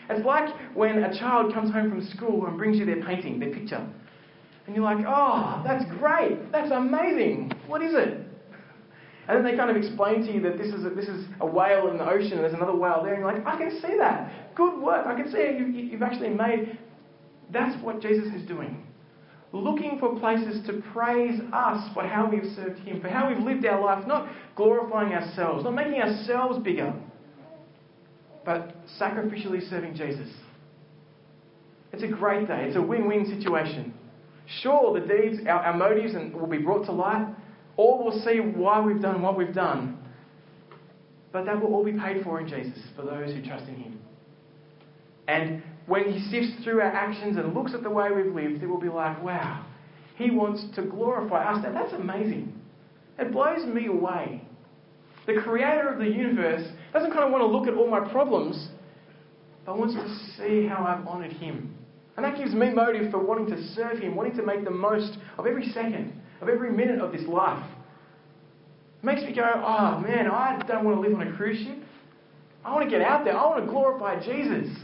It's 0.08 0.24
like 0.24 0.48
when 0.74 1.04
a 1.04 1.18
child 1.18 1.52
comes 1.52 1.70
home 1.70 1.90
from 1.90 2.06
school 2.08 2.46
and 2.46 2.56
brings 2.56 2.78
you 2.78 2.86
their 2.86 3.02
painting, 3.02 3.38
their 3.38 3.52
picture. 3.52 3.86
And 4.66 4.74
you're 4.74 4.84
like, 4.84 5.04
oh, 5.06 5.62
that's 5.66 5.84
great. 5.98 6.50
That's 6.52 6.70
amazing. 6.70 7.52
What 7.66 7.82
is 7.82 7.92
it? 7.94 8.24
And 9.26 9.38
then 9.38 9.44
they 9.44 9.56
kind 9.56 9.70
of 9.70 9.76
explain 9.76 10.26
to 10.26 10.32
you 10.32 10.40
that 10.42 10.58
this 10.58 10.68
is 10.68 10.84
a, 10.84 10.90
this 10.90 11.08
is 11.08 11.26
a 11.40 11.46
whale 11.46 11.88
in 11.90 11.96
the 11.96 12.08
ocean 12.08 12.32
and 12.32 12.40
there's 12.40 12.54
another 12.54 12.76
whale 12.76 13.02
there. 13.02 13.14
And 13.14 13.22
you're 13.22 13.32
like, 13.32 13.46
I 13.46 13.56
can 13.56 13.80
see 13.80 13.96
that. 13.98 14.54
Good 14.54 14.80
work. 14.80 15.06
I 15.06 15.14
can 15.14 15.30
see 15.30 15.38
it. 15.38 15.58
You, 15.58 15.66
you've 15.66 16.02
actually 16.02 16.30
made. 16.30 16.78
That's 17.50 17.82
what 17.82 18.00
Jesus 18.00 18.26
is 18.34 18.46
doing. 18.46 18.86
Looking 19.52 19.98
for 20.00 20.18
places 20.18 20.66
to 20.66 20.82
praise 20.92 21.40
us 21.52 21.88
for 21.94 22.02
how 22.02 22.28
we've 22.28 22.52
served 22.56 22.80
Him, 22.80 23.00
for 23.00 23.08
how 23.08 23.28
we've 23.28 23.38
lived 23.38 23.64
our 23.64 23.80
life, 23.80 24.06
not 24.06 24.28
glorifying 24.56 25.12
ourselves, 25.12 25.62
not 25.64 25.74
making 25.74 26.02
ourselves 26.02 26.58
bigger, 26.58 26.92
but 28.44 28.74
sacrificially 29.00 29.68
serving 29.70 29.94
Jesus. 29.94 30.28
It's 31.92 32.02
a 32.02 32.08
great 32.08 32.48
day. 32.48 32.64
It's 32.66 32.76
a 32.76 32.82
win 32.82 33.06
win 33.06 33.26
situation. 33.26 33.94
Sure, 34.62 34.98
the 34.98 35.06
deeds, 35.06 35.38
our, 35.46 35.60
our 35.60 35.76
motives 35.76 36.14
and 36.14 36.34
will 36.34 36.46
be 36.46 36.58
brought 36.58 36.84
to 36.86 36.92
light. 36.92 37.26
All 37.76 38.04
will 38.04 38.22
see 38.24 38.38
why 38.38 38.80
we've 38.80 39.00
done 39.00 39.22
what 39.22 39.36
we've 39.36 39.54
done. 39.54 39.98
But 41.32 41.46
that 41.46 41.60
will 41.60 41.74
all 41.74 41.84
be 41.84 41.92
paid 41.92 42.22
for 42.22 42.40
in 42.40 42.48
Jesus 42.48 42.78
for 42.94 43.02
those 43.02 43.34
who 43.34 43.44
trust 43.44 43.68
in 43.68 43.74
Him. 43.74 43.98
And 45.26 45.62
when 45.86 46.12
He 46.12 46.20
sifts 46.30 46.62
through 46.62 46.80
our 46.80 46.92
actions 46.92 47.36
and 47.36 47.54
looks 47.54 47.74
at 47.74 47.82
the 47.82 47.90
way 47.90 48.10
we've 48.12 48.32
lived, 48.32 48.62
it 48.62 48.66
will 48.66 48.80
be 48.80 48.88
like, 48.88 49.22
wow, 49.22 49.66
He 50.16 50.30
wants 50.30 50.64
to 50.76 50.82
glorify 50.82 51.52
us. 51.52 51.64
Now, 51.64 51.72
that's 51.72 51.92
amazing. 51.92 52.52
It 53.18 53.32
blows 53.32 53.66
me 53.66 53.86
away. 53.86 54.42
The 55.26 55.40
creator 55.42 55.88
of 55.88 55.98
the 55.98 56.06
universe 56.06 56.68
doesn't 56.92 57.10
kind 57.12 57.24
of 57.24 57.32
want 57.32 57.42
to 57.42 57.46
look 57.46 57.66
at 57.66 57.74
all 57.74 57.88
my 57.88 58.06
problems, 58.12 58.68
but 59.64 59.78
wants 59.78 59.94
to 59.94 60.36
see 60.36 60.66
how 60.66 60.84
I've 60.84 61.06
honoured 61.06 61.32
Him. 61.32 61.73
And 62.16 62.24
that 62.24 62.36
gives 62.36 62.54
me 62.54 62.70
motive 62.70 63.10
for 63.10 63.18
wanting 63.18 63.46
to 63.46 63.62
serve 63.74 63.98
Him, 63.98 64.14
wanting 64.14 64.36
to 64.36 64.44
make 64.44 64.64
the 64.64 64.70
most 64.70 65.18
of 65.36 65.46
every 65.46 65.68
second, 65.70 66.12
of 66.40 66.48
every 66.48 66.70
minute 66.70 67.00
of 67.00 67.12
this 67.12 67.26
life. 67.26 67.64
It 69.02 69.06
makes 69.06 69.22
me 69.22 69.34
go, 69.34 69.42
oh 69.42 69.98
man, 70.00 70.28
I 70.28 70.62
don't 70.66 70.84
want 70.84 70.96
to 70.96 71.00
live 71.00 71.18
on 71.18 71.26
a 71.26 71.36
cruise 71.36 71.58
ship. 71.64 71.78
I 72.64 72.72
want 72.72 72.84
to 72.84 72.90
get 72.90 73.02
out 73.02 73.24
there. 73.24 73.36
I 73.36 73.44
want 73.46 73.64
to 73.64 73.70
glorify 73.70 74.24
Jesus. 74.24 74.74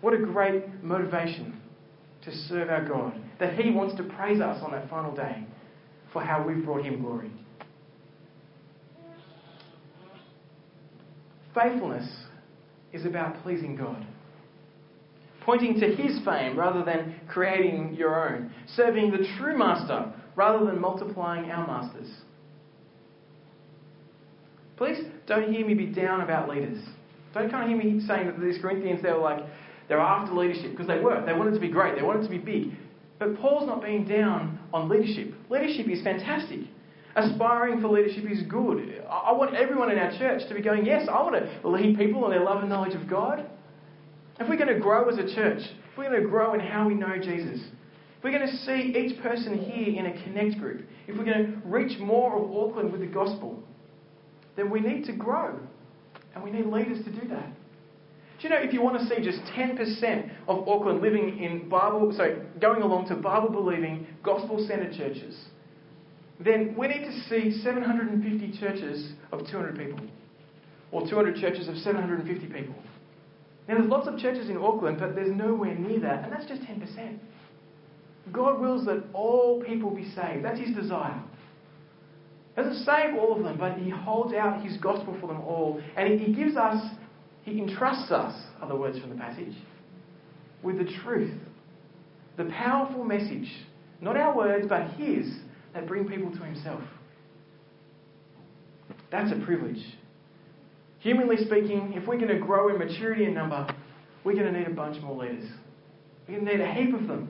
What 0.00 0.12
a 0.12 0.18
great 0.18 0.82
motivation 0.82 1.58
to 2.24 2.34
serve 2.48 2.68
our 2.68 2.86
God. 2.86 3.18
That 3.38 3.58
He 3.58 3.70
wants 3.70 3.94
to 3.96 4.02
praise 4.02 4.40
us 4.40 4.62
on 4.62 4.72
that 4.72 4.90
final 4.90 5.14
day 5.14 5.46
for 6.12 6.20
how 6.20 6.46
we've 6.46 6.64
brought 6.64 6.84
Him 6.84 7.00
glory. 7.00 7.30
Faithfulness 11.54 12.06
is 12.92 13.06
about 13.06 13.42
pleasing 13.42 13.76
God 13.76 14.04
pointing 15.46 15.78
to 15.80 15.94
his 15.94 16.18
fame 16.24 16.58
rather 16.58 16.84
than 16.84 17.14
creating 17.28 17.94
your 17.94 18.28
own, 18.28 18.52
serving 18.74 19.12
the 19.12 19.26
true 19.38 19.56
master 19.56 20.12
rather 20.34 20.66
than 20.66 20.78
multiplying 20.78 21.50
our 21.50 21.66
masters. 21.66 22.10
Please 24.76 24.98
don't 25.26 25.50
hear 25.50 25.66
me 25.66 25.72
be 25.72 25.86
down 25.86 26.20
about 26.20 26.48
leaders. 26.48 26.82
Don't 27.32 27.50
kind 27.50 27.62
of 27.62 27.68
hear 27.80 27.92
me 27.92 28.00
saying 28.06 28.26
that 28.26 28.38
these 28.40 28.58
Corinthians, 28.60 29.02
they 29.02 29.12
were 29.12 29.18
like, 29.18 29.40
they 29.88 29.94
were 29.94 30.00
after 30.00 30.34
leadership, 30.34 30.72
because 30.72 30.88
they 30.88 30.98
were. 30.98 31.24
They 31.24 31.32
wanted 31.32 31.54
to 31.54 31.60
be 31.60 31.68
great, 31.68 31.94
they 31.96 32.02
wanted 32.02 32.24
to 32.24 32.28
be 32.28 32.38
big. 32.38 32.76
But 33.18 33.38
Paul's 33.38 33.66
not 33.66 33.82
being 33.82 34.04
down 34.06 34.58
on 34.74 34.88
leadership. 34.88 35.32
Leadership 35.48 35.86
is 35.88 36.02
fantastic. 36.02 36.60
Aspiring 37.14 37.80
for 37.80 37.88
leadership 37.88 38.24
is 38.30 38.42
good. 38.42 39.02
I 39.08 39.32
want 39.32 39.54
everyone 39.54 39.90
in 39.90 39.98
our 39.98 40.10
church 40.18 40.46
to 40.48 40.54
be 40.54 40.60
going, 40.60 40.84
yes, 40.84 41.08
I 41.10 41.22
want 41.22 41.36
to 41.36 41.68
lead 41.68 41.96
people 41.96 42.24
in 42.26 42.30
their 42.32 42.44
love 42.44 42.60
and 42.60 42.68
knowledge 42.68 42.94
of 42.94 43.08
God. 43.08 43.48
If 44.38 44.48
we're 44.48 44.56
going 44.56 44.74
to 44.74 44.80
grow 44.80 45.08
as 45.08 45.18
a 45.18 45.34
church, 45.34 45.60
if 45.60 45.98
we're 45.98 46.10
going 46.10 46.22
to 46.22 46.28
grow 46.28 46.54
in 46.54 46.60
how 46.60 46.86
we 46.86 46.94
know 46.94 47.16
Jesus, 47.16 47.60
if 48.18 48.24
we're 48.24 48.36
going 48.36 48.46
to 48.46 48.56
see 48.58 48.94
each 48.96 49.20
person 49.22 49.58
here 49.58 49.98
in 49.98 50.06
a 50.06 50.22
connect 50.24 50.58
group, 50.58 50.86
if 51.06 51.16
we're 51.16 51.24
going 51.24 51.52
to 51.52 51.68
reach 51.68 51.98
more 51.98 52.36
of 52.36 52.50
Auckland 52.50 52.92
with 52.92 53.00
the 53.00 53.06
gospel, 53.06 53.62
then 54.56 54.70
we 54.70 54.80
need 54.80 55.04
to 55.04 55.12
grow. 55.12 55.58
And 56.34 56.44
we 56.44 56.50
need 56.50 56.66
leaders 56.66 57.02
to 57.04 57.12
do 57.12 57.26
that. 57.28 57.48
Do 58.38 58.48
you 58.48 58.50
know 58.50 58.60
if 58.60 58.74
you 58.74 58.82
want 58.82 58.98
to 58.98 59.06
see 59.06 59.22
just 59.22 59.38
10% 59.56 60.30
of 60.46 60.68
Auckland 60.68 61.00
living 61.00 61.42
in 61.42 61.70
Bible, 61.70 62.12
sorry, 62.14 62.42
going 62.60 62.82
along 62.82 63.08
to 63.08 63.14
Bible 63.14 63.48
believing, 63.48 64.06
gospel 64.22 64.62
centered 64.68 64.92
churches, 64.92 65.46
then 66.38 66.74
we 66.76 66.88
need 66.88 67.04
to 67.06 67.12
see 67.30 67.62
750 67.62 68.58
churches 68.60 69.12
of 69.32 69.40
200 69.50 69.78
people, 69.78 70.00
or 70.92 71.08
200 71.08 71.36
churches 71.36 71.68
of 71.68 71.76
750 71.76 72.46
people. 72.48 72.74
Now, 73.68 73.78
there's 73.78 73.90
lots 73.90 74.06
of 74.06 74.18
churches 74.18 74.48
in 74.48 74.56
Auckland, 74.58 74.98
but 74.98 75.14
there's 75.14 75.34
nowhere 75.34 75.74
near 75.74 75.98
that, 76.00 76.24
and 76.24 76.32
that's 76.32 76.46
just 76.46 76.62
10%. 76.62 77.18
God 78.32 78.60
wills 78.60 78.86
that 78.86 79.04
all 79.12 79.62
people 79.62 79.90
be 79.90 80.04
saved. 80.14 80.44
That's 80.44 80.58
His 80.58 80.74
desire. 80.74 81.20
He 82.54 82.62
doesn't 82.62 82.84
save 82.84 83.16
all 83.18 83.36
of 83.36 83.42
them, 83.42 83.58
but 83.58 83.76
He 83.78 83.90
holds 83.90 84.34
out 84.34 84.64
His 84.64 84.76
gospel 84.78 85.16
for 85.20 85.26
them 85.26 85.40
all. 85.40 85.80
And 85.96 86.20
He 86.20 86.32
gives 86.32 86.56
us, 86.56 86.82
He 87.42 87.60
entrusts 87.60 88.10
us, 88.10 88.34
other 88.62 88.76
words 88.76 88.98
from 88.98 89.10
the 89.10 89.16
passage, 89.16 89.54
with 90.62 90.78
the 90.78 90.90
truth. 91.02 91.34
The 92.36 92.44
powerful 92.44 93.04
message. 93.04 93.50
Not 94.00 94.16
our 94.16 94.36
words, 94.36 94.66
but 94.68 94.90
His, 94.92 95.26
that 95.74 95.86
bring 95.86 96.08
people 96.08 96.30
to 96.30 96.44
Himself. 96.44 96.82
That's 99.10 99.32
a 99.32 99.44
privilege. 99.44 99.82
Humanly 101.06 101.36
speaking, 101.36 101.92
if 101.94 102.04
we're 102.08 102.16
going 102.16 102.36
to 102.36 102.44
grow 102.44 102.68
in 102.68 102.78
maturity 102.78 103.26
and 103.26 103.34
number, 103.36 103.64
we're 104.24 104.34
going 104.34 104.52
to 104.52 104.58
need 104.58 104.66
a 104.66 104.74
bunch 104.74 105.00
more 105.00 105.16
leaders. 105.16 105.48
We're 106.26 106.34
going 106.34 106.46
to 106.46 106.56
need 106.56 106.60
a 106.60 106.74
heap 106.74 106.92
of 106.96 107.06
them. 107.06 107.28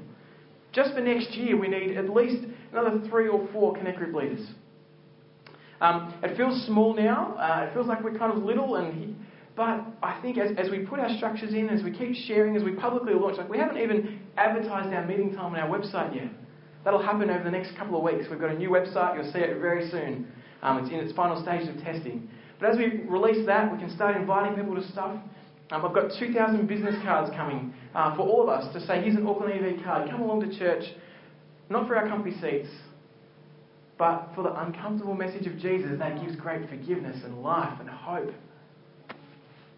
Just 0.72 0.94
for 0.94 1.02
next 1.02 1.32
year, 1.32 1.58
we 1.58 1.68
need 1.68 1.94
at 1.94 2.08
least 2.08 2.46
another 2.72 3.06
three 3.10 3.28
or 3.28 3.46
four 3.52 3.76
Connect 3.76 3.98
Group 3.98 4.14
leaders. 4.14 4.48
Um, 5.82 6.18
it 6.22 6.38
feels 6.38 6.64
small 6.64 6.96
now. 6.96 7.36
Uh, 7.36 7.66
it 7.66 7.74
feels 7.74 7.86
like 7.86 8.02
we're 8.02 8.16
kind 8.16 8.32
of 8.32 8.42
little, 8.42 8.76
and 8.76 9.14
but 9.56 9.84
I 10.02 10.20
think 10.22 10.38
as, 10.38 10.56
as 10.56 10.70
we 10.70 10.78
put 10.78 10.98
our 10.98 11.14
structures 11.18 11.52
in, 11.52 11.68
as 11.68 11.82
we 11.84 11.90
keep 11.90 12.14
sharing, 12.26 12.56
as 12.56 12.64
we 12.64 12.72
publicly 12.72 13.12
launch, 13.12 13.36
like 13.36 13.50
we 13.50 13.58
haven't 13.58 13.76
even 13.76 14.20
advertised 14.38 14.90
our 14.94 15.04
meeting 15.04 15.34
time 15.34 15.54
on 15.54 15.56
our 15.56 15.68
website 15.68 16.14
yet. 16.14 16.30
That'll 16.82 17.02
happen 17.02 17.28
over 17.28 17.44
the 17.44 17.50
next 17.50 17.76
couple 17.76 17.98
of 17.98 18.02
weeks. 18.02 18.24
We've 18.30 18.40
got 18.40 18.52
a 18.52 18.56
new 18.56 18.70
website. 18.70 19.22
You'll 19.22 19.30
see 19.34 19.40
it 19.40 19.60
very 19.60 19.90
soon. 19.90 20.28
Um, 20.62 20.78
it's 20.78 20.88
in 20.88 20.96
its 20.96 21.12
final 21.12 21.42
stages 21.42 21.68
of 21.68 21.76
testing. 21.84 22.30
But 22.60 22.70
as 22.70 22.78
we 22.78 23.02
release 23.08 23.46
that, 23.46 23.70
we 23.72 23.78
can 23.78 23.94
start 23.94 24.16
inviting 24.16 24.56
people 24.56 24.74
to 24.74 24.88
stuff. 24.92 25.18
Um, 25.70 25.84
I've 25.84 25.94
got 25.94 26.12
2,000 26.18 26.66
business 26.66 26.94
cards 27.02 27.30
coming 27.36 27.74
uh, 27.94 28.16
for 28.16 28.22
all 28.22 28.42
of 28.42 28.48
us 28.48 28.72
to 28.72 28.80
say, 28.86 29.02
here's 29.02 29.16
an 29.16 29.26
Auckland 29.26 29.52
EV 29.52 29.84
card. 29.84 30.08
Come 30.10 30.22
along 30.22 30.48
to 30.48 30.58
church, 30.58 30.84
not 31.68 31.88
for 31.88 31.96
our 31.96 32.08
comfy 32.08 32.32
seats, 32.40 32.68
but 33.98 34.30
for 34.34 34.42
the 34.42 34.60
uncomfortable 34.60 35.14
message 35.14 35.46
of 35.46 35.58
Jesus 35.58 35.98
that 35.98 36.20
gives 36.20 36.36
great 36.36 36.68
forgiveness 36.68 37.22
and 37.24 37.42
life 37.42 37.80
and 37.80 37.88
hope. 37.88 38.32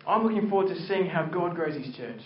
I'm 0.06 0.24
looking 0.24 0.48
forward 0.48 0.74
to 0.74 0.86
seeing 0.86 1.06
how 1.06 1.26
God 1.26 1.54
grows 1.54 1.74
His 1.74 1.94
church. 1.96 2.20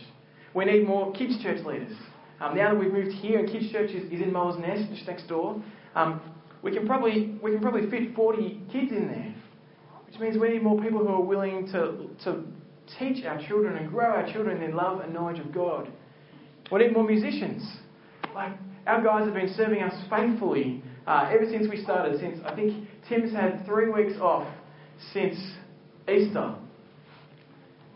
We 0.54 0.64
need 0.64 0.86
more 0.86 1.12
kids' 1.12 1.42
church 1.42 1.64
leaders. 1.64 1.96
Um, 2.40 2.56
now 2.56 2.72
that 2.72 2.78
we've 2.78 2.92
moved 2.92 3.12
here 3.12 3.38
and 3.38 3.48
kids' 3.48 3.70
church 3.70 3.90
is, 3.90 4.04
is 4.12 4.20
in 4.20 4.32
Moles 4.32 4.58
Nest, 4.58 4.90
just 4.92 5.06
next 5.06 5.28
door, 5.28 5.62
um, 5.94 6.20
we 6.62 6.72
can 6.72 6.86
probably 6.86 7.38
we 7.42 7.52
can 7.52 7.60
probably 7.60 7.90
fit 7.90 8.14
40 8.14 8.62
kids 8.72 8.92
in 8.92 9.08
there. 9.08 9.34
Which 10.12 10.20
means 10.20 10.36
we 10.38 10.50
need 10.50 10.62
more 10.62 10.78
people 10.80 10.98
who 10.98 11.08
are 11.08 11.22
willing 11.22 11.66
to, 11.68 12.06
to 12.24 12.44
teach 12.98 13.24
our 13.24 13.40
children 13.48 13.78
and 13.78 13.88
grow 13.88 14.10
our 14.10 14.30
children 14.30 14.62
in 14.62 14.74
love 14.76 15.00
and 15.00 15.14
knowledge 15.14 15.38
of 15.38 15.54
God. 15.54 15.90
We 16.70 16.80
need 16.80 16.92
more 16.92 17.04
musicians. 17.04 17.62
Like, 18.34 18.52
our 18.86 19.02
guys 19.02 19.24
have 19.24 19.32
been 19.32 19.54
serving 19.56 19.82
us 19.82 19.94
faithfully 20.10 20.82
uh, 21.06 21.30
ever 21.32 21.46
since 21.50 21.66
we 21.66 21.82
started. 21.82 22.20
Since 22.20 22.40
I 22.44 22.54
think 22.54 22.86
Tim's 23.08 23.32
had 23.32 23.64
three 23.64 23.90
weeks 23.90 24.20
off 24.20 24.46
since 25.14 25.36
Easter. 26.06 26.56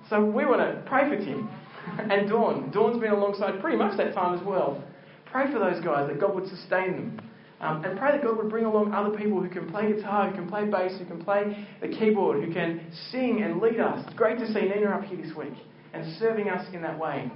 So 0.08 0.24
we 0.24 0.46
want 0.46 0.60
to 0.60 0.82
pray 0.88 1.10
for 1.10 1.22
Tim 1.22 1.50
and 1.98 2.30
Dawn. 2.30 2.70
Dawn's 2.70 2.98
been 2.98 3.12
alongside 3.12 3.60
pretty 3.60 3.76
much 3.76 3.98
that 3.98 4.14
time 4.14 4.38
as 4.38 4.46
well. 4.46 4.82
Pray 5.30 5.52
for 5.52 5.58
those 5.58 5.84
guys 5.84 6.08
that 6.08 6.18
God 6.18 6.34
would 6.34 6.48
sustain 6.48 6.92
them. 6.92 7.25
Um, 7.58 7.84
and 7.84 7.98
pray 7.98 8.12
that 8.12 8.22
God 8.22 8.36
would 8.36 8.50
bring 8.50 8.66
along 8.66 8.92
other 8.92 9.16
people 9.16 9.40
who 9.40 9.48
can 9.48 9.70
play 9.70 9.90
guitar, 9.92 10.28
who 10.28 10.36
can 10.36 10.48
play 10.48 10.66
bass, 10.66 10.92
who 10.98 11.06
can 11.06 11.24
play 11.24 11.66
the 11.80 11.88
keyboard, 11.88 12.44
who 12.44 12.52
can 12.52 12.86
sing 13.10 13.42
and 13.42 13.60
lead 13.60 13.80
us. 13.80 14.04
It's 14.06 14.14
great 14.14 14.38
to 14.38 14.46
see 14.46 14.60
Nina 14.60 14.90
up 14.90 15.04
here 15.04 15.16
this 15.16 15.34
week 15.34 15.54
and 15.94 16.16
serving 16.18 16.50
us 16.50 16.66
in 16.74 16.82
that 16.82 16.98
way. 16.98 17.30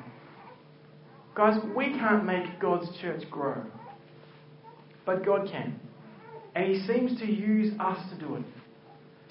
Guys, 1.34 1.58
we 1.74 1.86
can't 1.86 2.26
make 2.26 2.60
God's 2.60 2.86
church 3.00 3.22
grow, 3.30 3.62
but 5.06 5.24
God 5.24 5.48
can. 5.50 5.80
And 6.54 6.66
He 6.66 6.86
seems 6.86 7.18
to 7.20 7.26
use 7.26 7.72
us 7.80 7.98
to 8.10 8.18
do 8.18 8.36
it. 8.36 8.44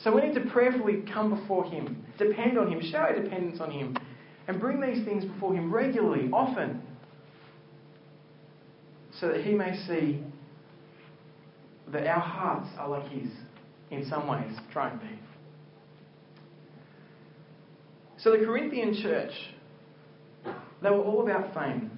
So 0.04 0.16
we 0.16 0.22
need 0.22 0.34
to 0.36 0.50
prayerfully 0.50 1.04
come 1.14 1.40
before 1.40 1.66
Him, 1.66 2.04
depend 2.18 2.58
on 2.58 2.72
Him, 2.72 2.82
show 2.90 3.00
our 3.00 3.14
dependence 3.14 3.60
on 3.60 3.70
Him, 3.70 3.96
and 4.48 4.60
bring 4.60 4.82
these 4.82 5.06
things 5.06 5.26
before 5.26 5.54
Him 5.54 5.72
regularly, 5.72 6.32
often, 6.32 6.82
so 9.20 9.28
that 9.28 9.42
He 9.42 9.54
may 9.54 9.76
see 9.86 10.24
that 11.92 12.06
our 12.08 12.20
hearts 12.20 12.70
are 12.78 12.90
like 12.90 13.10
His 13.10 13.30
in 13.92 14.06
some 14.08 14.28
ways, 14.28 14.52
try 14.72 14.90
and 14.90 15.00
be. 15.00 15.08
So 18.18 18.32
the 18.32 18.46
Corinthian 18.46 18.94
church, 19.02 19.32
they 20.84 20.90
were 20.90 21.02
all 21.02 21.24
about 21.24 21.54
fame. 21.54 21.92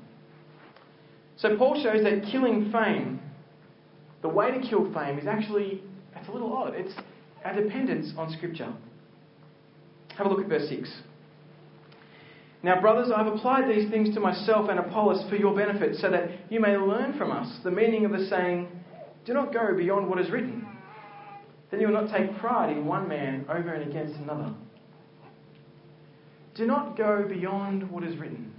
So 1.38 1.58
Paul 1.58 1.82
shows 1.82 2.04
that 2.04 2.32
killing 2.32 2.72
fame, 2.72 3.20
the 4.22 4.30
way 4.30 4.52
to 4.52 4.60
kill 4.70 4.94
fame, 4.94 5.18
is 5.18 5.28
actually, 5.28 5.82
it's 6.16 6.30
a 6.30 6.32
little 6.32 6.54
odd. 6.54 6.74
It's 6.76 6.94
our 7.44 7.60
dependence 7.60 8.14
on 8.18 8.32
Scripture. 8.32 8.72
Have 10.16 10.28
a 10.28 10.30
look 10.30 10.42
at 10.42 10.48
verse 10.48 10.70
6. 10.70 11.02
Now, 12.64 12.80
brothers, 12.80 13.12
I 13.14 13.24
have 13.24 13.34
applied 13.34 13.68
these 13.68 13.90
things 13.90 14.14
to 14.14 14.20
myself 14.20 14.70
and 14.70 14.80
Apollos 14.80 15.28
for 15.28 15.36
your 15.36 15.56
benefit, 15.56 15.96
so 15.96 16.12
that 16.12 16.30
you 16.52 16.60
may 16.60 16.78
learn 16.78 17.18
from 17.18 17.32
us 17.32 17.58
the 17.64 17.72
meaning 17.72 18.06
of 18.06 18.12
the 18.12 18.28
saying, 18.28 18.68
Do 19.26 19.34
not 19.34 19.54
go 19.54 19.76
beyond 19.76 20.10
what 20.10 20.20
is 20.20 20.30
written. 20.32 20.66
Then 21.70 21.80
you 21.80 21.88
will 21.88 22.02
not 22.02 22.16
take 22.16 22.38
pride 22.38 22.72
in 22.72 22.86
one 22.86 23.08
man 23.08 23.46
over 23.50 23.74
and 23.74 23.90
against 23.90 24.20
another. 24.20 24.54
Do 26.56 26.66
not 26.66 26.98
go 26.98 27.26
beyond 27.28 27.90
what 27.90 28.04
is 28.04 28.18
written. 28.18 28.54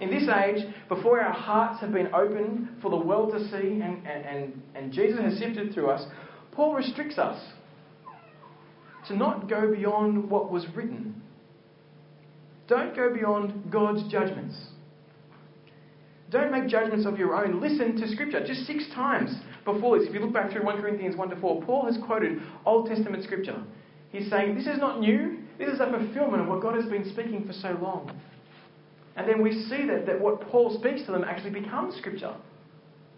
In 0.00 0.10
this 0.10 0.28
age, 0.28 0.64
before 0.88 1.20
our 1.20 1.32
hearts 1.32 1.80
have 1.80 1.92
been 1.92 2.12
opened 2.12 2.68
for 2.82 2.90
the 2.90 2.96
world 2.96 3.32
to 3.32 3.38
see 3.48 3.80
and, 3.80 4.06
and, 4.06 4.60
and, 4.74 4.92
Jesus 4.92 5.20
has 5.20 5.38
sifted 5.38 5.72
through 5.72 5.88
us, 5.90 6.04
Paul 6.52 6.74
restricts 6.74 7.16
us 7.16 7.40
to 9.08 9.16
not 9.16 9.48
go 9.48 9.72
beyond 9.72 10.28
what 10.28 10.50
was 10.50 10.66
written. 10.74 11.22
Don't 12.66 12.94
go 12.94 13.12
beyond 13.14 13.70
God's 13.70 14.10
judgments. 14.10 14.56
Don't 16.34 16.50
make 16.50 16.66
judgments 16.66 17.06
of 17.06 17.16
your 17.16 17.36
own. 17.36 17.60
Listen 17.60 17.96
to 17.96 18.08
Scripture. 18.08 18.44
Just 18.44 18.66
six 18.66 18.84
times 18.92 19.32
before 19.64 19.96
this, 19.96 20.08
if 20.08 20.14
you 20.14 20.18
look 20.18 20.32
back 20.32 20.50
through 20.50 20.64
1 20.64 20.82
Corinthians 20.82 21.16
1 21.16 21.30
to 21.30 21.36
4, 21.36 21.62
Paul 21.62 21.86
has 21.86 21.96
quoted 22.04 22.42
Old 22.66 22.88
Testament 22.88 23.22
Scripture. 23.22 23.62
He's 24.10 24.28
saying, 24.28 24.56
This 24.56 24.66
is 24.66 24.78
not 24.78 24.98
new. 24.98 25.38
This 25.60 25.68
is 25.68 25.78
a 25.78 25.86
fulfillment 25.86 26.42
of 26.42 26.48
what 26.48 26.60
God 26.60 26.74
has 26.74 26.86
been 26.86 27.08
speaking 27.08 27.46
for 27.46 27.52
so 27.52 27.78
long. 27.80 28.20
And 29.14 29.28
then 29.28 29.42
we 29.42 29.52
see 29.52 29.86
that, 29.86 30.06
that 30.06 30.20
what 30.20 30.40
Paul 30.48 30.76
speaks 30.76 31.06
to 31.06 31.12
them 31.12 31.22
actually 31.22 31.50
becomes 31.50 31.94
Scripture. 31.94 32.34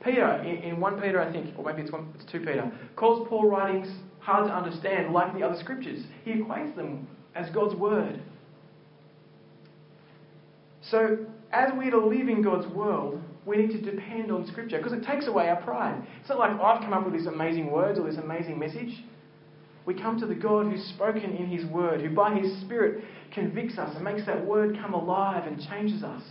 Peter, 0.04 0.30
in, 0.42 0.74
in 0.74 0.78
1 0.78 1.00
Peter, 1.00 1.18
I 1.18 1.32
think, 1.32 1.58
or 1.58 1.64
maybe 1.64 1.80
it's, 1.80 1.90
one, 1.90 2.12
it's 2.16 2.30
2 2.30 2.40
Peter, 2.40 2.70
calls 2.96 3.26
Paul's 3.30 3.50
writings 3.50 3.88
hard 4.20 4.48
to 4.48 4.54
understand 4.54 5.14
like 5.14 5.32
the 5.32 5.42
other 5.42 5.58
Scriptures. 5.58 6.04
He 6.22 6.32
equates 6.32 6.76
them 6.76 7.08
as 7.34 7.48
God's 7.54 7.74
Word. 7.76 8.20
So, 10.82 11.16
as 11.56 11.72
we 11.76 11.88
are 11.88 11.92
to 11.92 12.04
live 12.06 12.28
in 12.28 12.42
God's 12.42 12.66
world, 12.74 13.20
we 13.46 13.56
need 13.56 13.70
to 13.70 13.80
depend 13.80 14.30
on 14.30 14.46
Scripture 14.46 14.78
because 14.78 14.92
it 14.92 15.04
takes 15.04 15.26
away 15.26 15.48
our 15.48 15.60
pride. 15.62 16.06
It's 16.20 16.28
not 16.28 16.38
like 16.38 16.50
oh, 16.60 16.64
I've 16.64 16.82
come 16.82 16.92
up 16.92 17.04
with 17.04 17.14
these 17.14 17.26
amazing 17.26 17.70
words 17.70 17.98
or 17.98 18.06
this 18.06 18.18
amazing 18.18 18.58
message. 18.58 19.04
We 19.86 19.94
come 19.94 20.18
to 20.20 20.26
the 20.26 20.34
God 20.34 20.66
who's 20.66 20.84
spoken 20.94 21.36
in 21.36 21.46
His 21.46 21.64
Word, 21.70 22.02
who 22.02 22.10
by 22.10 22.34
His 22.34 22.60
Spirit 22.60 23.04
convicts 23.32 23.78
us 23.78 23.94
and 23.94 24.04
makes 24.04 24.26
that 24.26 24.44
Word 24.44 24.76
come 24.80 24.92
alive 24.92 25.46
and 25.46 25.60
changes 25.70 26.02
us. 26.02 26.22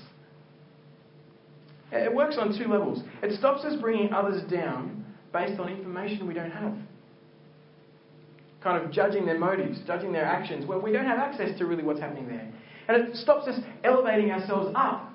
It 1.91 2.13
works 2.13 2.35
on 2.37 2.57
two 2.57 2.69
levels. 2.69 3.01
It 3.23 3.37
stops 3.39 3.63
us 3.63 3.79
bringing 3.79 4.11
others 4.11 4.43
down 4.51 5.05
based 5.31 5.59
on 5.59 5.69
information 5.69 6.27
we 6.27 6.33
don't 6.33 6.51
have. 6.51 6.75
Kind 8.61 8.83
of 8.83 8.91
judging 8.91 9.25
their 9.25 9.39
motives, 9.39 9.79
judging 9.87 10.11
their 10.11 10.25
actions, 10.25 10.65
when 10.65 10.81
we 10.81 10.91
don't 10.91 11.05
have 11.05 11.19
access 11.19 11.57
to 11.57 11.65
really 11.65 11.83
what's 11.83 11.99
happening 11.99 12.27
there. 12.27 12.51
And 12.87 13.07
it 13.07 13.15
stops 13.15 13.47
us 13.47 13.59
elevating 13.83 14.31
ourselves 14.31 14.71
up. 14.75 15.14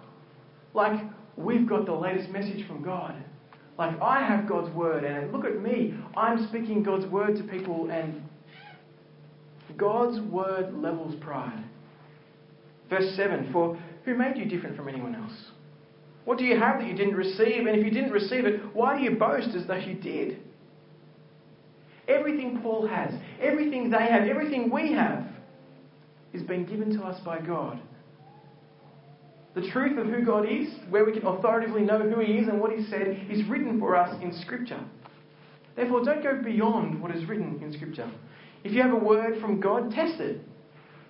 Like 0.75 1.01
we've 1.37 1.69
got 1.69 1.87
the 1.87 1.95
latest 1.95 2.31
message 2.31 2.67
from 2.67 2.83
God. 2.83 3.15
Like 3.79 4.01
I 4.01 4.25
have 4.25 4.49
God's 4.49 4.75
word, 4.75 5.05
and 5.05 5.33
look 5.33 5.45
at 5.45 5.61
me. 5.61 5.95
I'm 6.17 6.47
speaking 6.49 6.83
God's 6.83 7.07
word 7.07 7.37
to 7.37 7.45
people, 7.45 7.91
and 7.91 8.23
God's 9.77 10.21
word 10.21 10.75
levels 10.75 11.15
pride. 11.21 11.65
Verse 12.91 13.15
7 13.17 13.51
For 13.53 13.79
who 14.05 14.15
made 14.15 14.37
you 14.37 14.45
different 14.45 14.77
from 14.77 14.89
anyone 14.89 15.15
else? 15.15 15.33
What 16.25 16.39
do 16.39 16.45
you 16.45 16.59
have 16.59 16.81
that 16.81 16.89
you 16.89 16.95
didn't 16.95 17.17
receive? 17.17 17.67
And 17.67 17.79
if 17.79 17.85
you 17.85 17.91
didn't 17.91 18.13
receive 18.13 18.45
it, 18.45 18.61
why 18.75 18.99
do 18.99 19.05
you 19.05 19.13
boast 19.13 19.49
as 19.57 19.67
though 19.67 19.77
you 19.77 19.95
did? 19.95 20.39
Everything 22.09 22.61
Paul 22.63 22.87
has, 22.87 23.15
everything 23.41 23.91
they 23.91 24.07
have, 24.07 24.29
everything 24.29 24.71
we 24.71 24.93
have 24.93 25.25
is 26.33 26.43
being 26.43 26.67
given 26.67 26.97
to 26.99 27.05
us 27.05 27.21
by 27.25 27.41
God. 27.41 27.81
The 29.55 29.69
truth 29.71 29.99
of 29.99 30.07
who 30.07 30.25
God 30.25 30.47
is, 30.49 30.69
where 30.91 31.05
we 31.05 31.13
can 31.13 31.27
authoritatively 31.27 31.83
know 31.83 31.99
who 31.99 32.21
He 32.21 32.35
is 32.35 32.49
and 32.49 32.61
what 32.61 32.73
He 32.73 32.85
said, 32.85 33.27
is 33.29 33.45
written 33.49 33.81
for 33.81 33.97
us 33.97 34.15
in 34.23 34.33
Scripture. 34.43 34.81
Therefore, 35.75 36.05
don't 36.05 36.23
go 36.23 36.41
beyond 36.43 37.03
what 37.03 37.15
is 37.15 37.29
written 37.29 37.61
in 37.63 37.73
Scripture. 37.73 38.11
If 38.63 38.73
you 38.73 38.83
have 38.83 38.93
a 38.93 38.97
word 38.97 39.41
from 39.41 39.61
God, 39.61 39.91
test 39.91 40.21
it. 40.21 40.41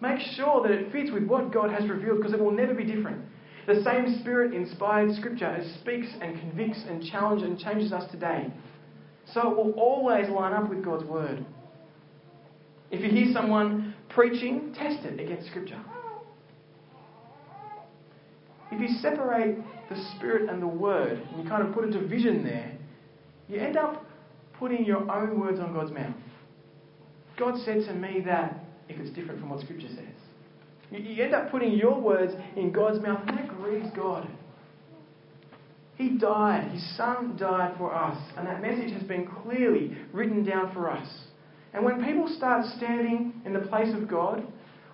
Make 0.01 0.21
sure 0.37 0.63
that 0.63 0.71
it 0.71 0.93
fits 0.93 1.11
with 1.13 1.25
what 1.25 1.53
God 1.53 1.71
has 1.71 1.89
revealed 1.89 2.19
because 2.19 2.33
it 2.33 2.41
will 2.41 2.53
never 2.53 2.73
be 2.73 2.85
different. 2.85 3.23
The 3.67 3.83
same 3.85 4.21
Spirit 4.21 4.55
inspired 4.55 5.15
Scripture 5.17 5.47
as 5.47 5.71
speaks 5.81 6.09
and 6.23 6.41
convicts 6.41 6.83
and 6.89 7.05
challenges 7.05 7.47
and 7.47 7.59
changes 7.59 7.93
us 7.93 8.11
today. 8.11 8.51
So 9.35 9.51
it 9.51 9.57
will 9.57 9.73
always 9.73 10.29
line 10.31 10.55
up 10.55 10.71
with 10.71 10.83
God's 10.83 11.05
Word. 11.05 11.45
If 12.91 13.03
you 13.03 13.11
hear 13.11 13.33
someone 13.35 13.95
preaching, 14.09 14.75
test 14.75 15.05
it 15.05 15.21
against 15.21 15.49
Scripture. 15.51 15.81
If 18.71 18.81
you 18.81 18.89
separate 18.99 19.59
the 19.89 19.97
Spirit 20.17 20.49
and 20.49 20.63
the 20.63 20.67
Word, 20.67 21.21
and 21.33 21.43
you 21.43 21.49
kind 21.49 21.67
of 21.67 21.75
put 21.75 21.85
a 21.85 21.91
division 21.91 22.45
there, 22.45 22.73
you 23.49 23.59
end 23.59 23.77
up 23.77 24.05
putting 24.59 24.85
your 24.85 25.11
own 25.11 25.41
words 25.41 25.59
on 25.59 25.73
God's 25.73 25.91
mouth. 25.93 26.15
God 27.39 27.55
said 27.65 27.85
to 27.87 27.95
me 27.95 28.21
that 28.27 28.63
if 28.89 29.01
it's 29.01 29.11
different 29.11 29.41
from 29.41 29.51
what 29.51 29.61
Scripture 29.61 29.89
says. 29.89 29.99
You 30.91 31.23
end 31.23 31.35
up 31.35 31.51
putting 31.51 31.73
your 31.73 32.01
words 32.01 32.33
in 32.57 32.73
God's 32.73 33.01
mouth, 33.01 33.23
and 33.27 33.39
that 33.39 33.49
grieves 33.49 33.89
God. 33.95 34.29
He 35.97 36.17
died, 36.19 36.71
His 36.73 36.97
Son 36.97 37.37
died 37.39 37.75
for 37.77 37.95
us, 37.95 38.17
and 38.37 38.47
that 38.47 38.63
message 38.63 38.93
has 38.93 39.03
been 39.03 39.27
clearly 39.27 39.97
written 40.13 40.45
down 40.45 40.73
for 40.73 40.91
us. 40.91 41.07
And 41.73 41.85
when 41.85 42.05
people 42.05 42.27
start 42.37 42.65
standing 42.77 43.35
in 43.45 43.53
the 43.53 43.61
place 43.61 43.95
of 43.95 44.09
God, 44.09 44.45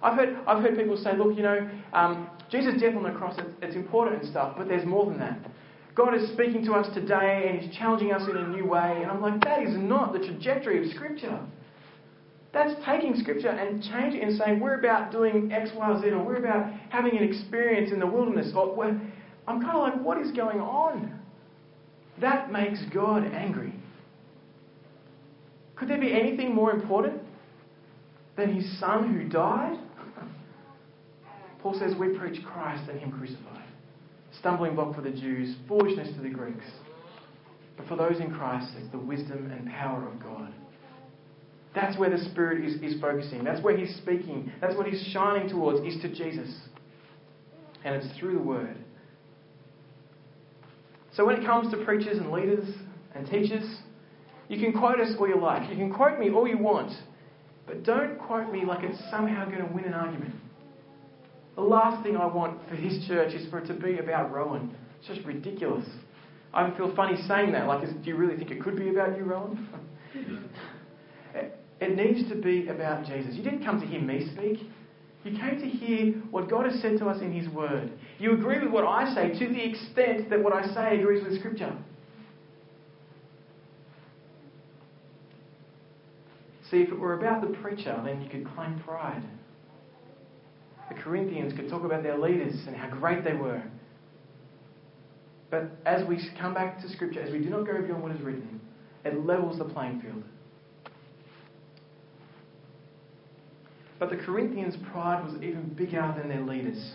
I've 0.07 0.15
heard, 0.15 0.39
I've 0.47 0.63
heard 0.63 0.77
people 0.77 0.97
say, 0.97 1.17
look, 1.17 1.37
you 1.37 1.43
know, 1.43 1.69
um, 1.93 2.31
Jesus' 2.49 2.81
death 2.81 2.95
on 2.95 3.03
the 3.03 3.11
cross, 3.11 3.35
it's, 3.39 3.51
it's 3.61 3.75
important 3.75 4.23
and 4.23 4.31
stuff, 4.31 4.55
but 4.57 4.69
there's 4.69 4.87
more 4.87 5.05
than 5.07 5.19
that. 5.19 5.51
God 5.97 6.15
is 6.15 6.31
speaking 6.33 6.65
to 6.67 6.75
us 6.75 6.87
today 6.95 7.47
and 7.49 7.59
He's 7.59 7.77
challenging 7.77 8.13
us 8.13 8.23
in 8.31 8.37
a 8.37 8.47
new 8.47 8.67
way. 8.67 9.01
And 9.03 9.11
I'm 9.11 9.21
like, 9.21 9.41
that 9.43 9.65
is 9.65 9.77
not 9.77 10.13
the 10.13 10.21
trajectory 10.21 10.85
of 10.85 10.95
Scripture. 10.95 11.41
That's 12.53 12.73
taking 12.85 13.17
Scripture 13.17 13.49
and 13.49 13.83
changing 13.83 14.21
it 14.21 14.29
and 14.29 14.39
saying, 14.39 14.61
we're 14.61 14.79
about 14.79 15.11
doing 15.11 15.51
X, 15.51 15.71
Y, 15.75 16.01
Z, 16.01 16.11
or 16.11 16.23
we're 16.23 16.37
about 16.37 16.73
having 16.91 17.19
an 17.19 17.25
experience 17.25 17.91
in 17.91 17.99
the 17.99 18.07
wilderness. 18.07 18.53
Or 18.55 18.85
I'm 19.49 19.61
kind 19.61 19.77
of 19.77 19.83
like, 19.83 20.05
what 20.05 20.21
is 20.21 20.31
going 20.31 20.61
on? 20.61 21.19
That 22.21 22.53
makes 22.53 22.79
God 22.95 23.25
angry. 23.25 23.75
Could 25.75 25.89
there 25.89 26.01
be 26.01 26.13
anything 26.13 26.55
more 26.55 26.71
important 26.71 27.23
than 28.37 28.55
His 28.55 28.79
Son 28.79 29.13
who 29.13 29.29
died? 29.29 29.81
Paul 31.67 31.77
says 31.81 31.99
we 31.99 32.17
preach 32.17 32.41
Christ 32.45 32.89
and 32.89 33.01
Him 33.01 33.11
crucified. 33.11 33.65
Stumbling 34.39 34.77
block 34.77 34.95
for 34.95 35.01
the 35.01 35.11
Jews, 35.11 35.57
foolishness 35.67 36.15
to 36.15 36.23
the 36.23 36.29
Greeks. 36.29 36.65
But 37.77 37.89
for 37.89 37.97
those 37.97 38.21
in 38.21 38.33
Christ, 38.33 38.69
it's 38.79 38.89
the 38.93 39.01
wisdom 39.01 39.51
and 39.51 39.69
power 39.71 40.07
of 40.07 40.23
God. 40.23 40.55
That's 41.75 41.99
where 41.99 42.09
the 42.09 42.25
Spirit 42.31 42.65
is, 42.65 42.81
is 42.81 43.01
focusing. 43.01 43.43
That's 43.43 43.61
where 43.65 43.77
He's 43.77 43.97
speaking. 43.97 44.53
That's 44.61 44.77
what 44.77 44.87
He's 44.87 45.11
shining 45.13 45.49
towards, 45.49 45.81
is 45.81 46.01
to 46.03 46.09
Jesus. 46.09 46.57
And 47.85 47.97
it's 47.97 48.17
through 48.17 48.35
the 48.35 48.45
Word. 48.45 48.79
So 51.15 51.27
when 51.27 51.35
it 51.35 51.45
comes 51.45 51.73
to 51.73 51.85
preachers 51.85 52.19
and 52.19 52.31
leaders 52.31 52.69
and 53.13 53.27
teachers, 53.27 53.65
you 54.49 54.61
can 54.61 54.73
quote 54.73 55.01
us 55.01 55.17
all 55.19 55.27
you 55.27 55.41
like. 55.41 55.69
You 55.69 55.75
can 55.75 55.93
quote 55.93 56.17
me 56.21 56.31
all 56.31 56.47
you 56.47 56.59
want. 56.59 56.93
But 57.67 57.83
don't 57.83 58.21
quote 58.21 58.53
me 58.53 58.65
like 58.65 58.85
it's 58.85 59.01
somehow 59.11 59.47
going 59.47 59.67
to 59.67 59.75
win 59.75 59.83
an 59.83 59.95
argument. 59.95 60.33
The 61.57 61.63
last 61.63 62.03
thing 62.03 62.17
I 62.17 62.27
want 62.27 62.61
for 62.69 62.77
this 62.77 63.05
church 63.09 63.33
is 63.33 63.49
for 63.51 63.59
it 63.59 63.67
to 63.67 63.75
be 63.75 63.99
about 63.99 64.31
Rowan. 64.31 64.77
It's 64.99 65.09
just 65.09 65.27
ridiculous. 65.27 65.87
I 66.53 66.71
feel 66.77 66.95
funny 66.95 67.17
saying 67.27 67.53
that. 67.53 67.67
Like, 67.67 67.83
is, 67.89 67.95
do 67.95 68.11
you 68.11 68.17
really 68.17 68.37
think 68.37 68.51
it 68.51 68.63
could 68.63 68.77
be 68.77 68.91
about 68.91 69.17
you, 69.17 69.25
Rowan? 69.25 69.69
it, 71.35 71.59
it 71.81 71.97
needs 71.97 72.29
to 72.31 72.37
be 72.37 72.69
about 72.69 73.07
Jesus. 73.07 73.35
You 73.35 73.43
didn't 73.43 73.65
come 73.65 73.81
to 73.81 73.87
hear 73.87 74.01
me 74.01 74.31
speak. 74.35 74.69
You 75.25 75.37
came 75.39 75.59
to 75.59 75.67
hear 75.67 76.13
what 76.31 76.49
God 76.49 76.67
has 76.71 76.81
said 76.81 76.99
to 76.99 77.09
us 77.09 77.21
in 77.21 77.33
His 77.33 77.49
Word. 77.53 77.91
You 78.19 78.35
agree 78.35 78.61
with 78.61 78.71
what 78.71 78.85
I 78.85 79.13
say 79.15 79.39
to 79.39 79.49
the 79.53 79.65
extent 79.65 80.31
that 80.31 80.43
what 80.43 80.53
I 80.53 80.73
say 80.73 81.01
agrees 81.01 81.25
with 81.25 81.39
Scripture. 81.39 81.77
See, 86.71 86.79
if 86.79 86.91
it 86.91 86.99
were 86.99 87.19
about 87.19 87.41
the 87.41 87.57
preacher, 87.59 88.01
then 88.05 88.23
you 88.23 88.29
could 88.29 88.47
claim 88.55 88.81
pride. 88.85 89.23
The 90.89 90.95
Corinthians 90.95 91.53
could 91.53 91.69
talk 91.69 91.85
about 91.85 92.03
their 92.03 92.19
leaders 92.19 92.55
and 92.67 92.77
how 92.77 92.89
great 92.89 93.25
they 93.25 93.35
were. 93.35 93.63
But 95.51 95.71
as 95.85 96.07
we 96.07 96.21
come 96.39 96.55
back 96.55 96.81
to 96.83 96.89
Scripture, 96.89 97.21
as 97.21 97.31
we 97.33 97.39
do 97.39 97.51
not 97.51 97.67
go 97.67 97.81
beyond 97.81 98.03
what 98.03 98.13
is 98.13 98.21
written, 98.21 98.61
it 99.05 99.25
levels 99.25 99.59
the 99.59 99.65
playing 99.65 100.01
field. 100.01 100.23
But 103.99 104.11
the 104.11 104.17
Corinthians' 104.17 104.77
pride 104.93 105.25
was 105.25 105.35
even 105.37 105.73
bigger 105.77 106.15
than 106.19 106.29
their 106.29 106.43
leaders. 106.43 106.93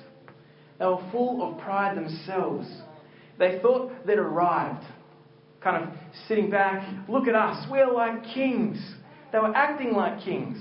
They 0.78 0.86
were 0.86 1.02
full 1.12 1.42
of 1.42 1.60
pride 1.60 1.98
themselves. 1.98 2.68
They 3.40 3.60
thought 3.62 3.92
they'd 4.06 4.20
arrived, 4.20 4.86
kind 5.62 5.84
of 5.84 5.90
sitting 6.28 6.50
back, 6.50 6.88
look 7.08 7.28
at 7.28 7.36
us, 7.36 7.66
we're 7.72 7.92
like 7.92 8.24
kings. 8.34 8.78
They 9.32 9.40
were 9.40 9.56
acting 9.56 9.94
like 9.94 10.22
kings. 10.24 10.58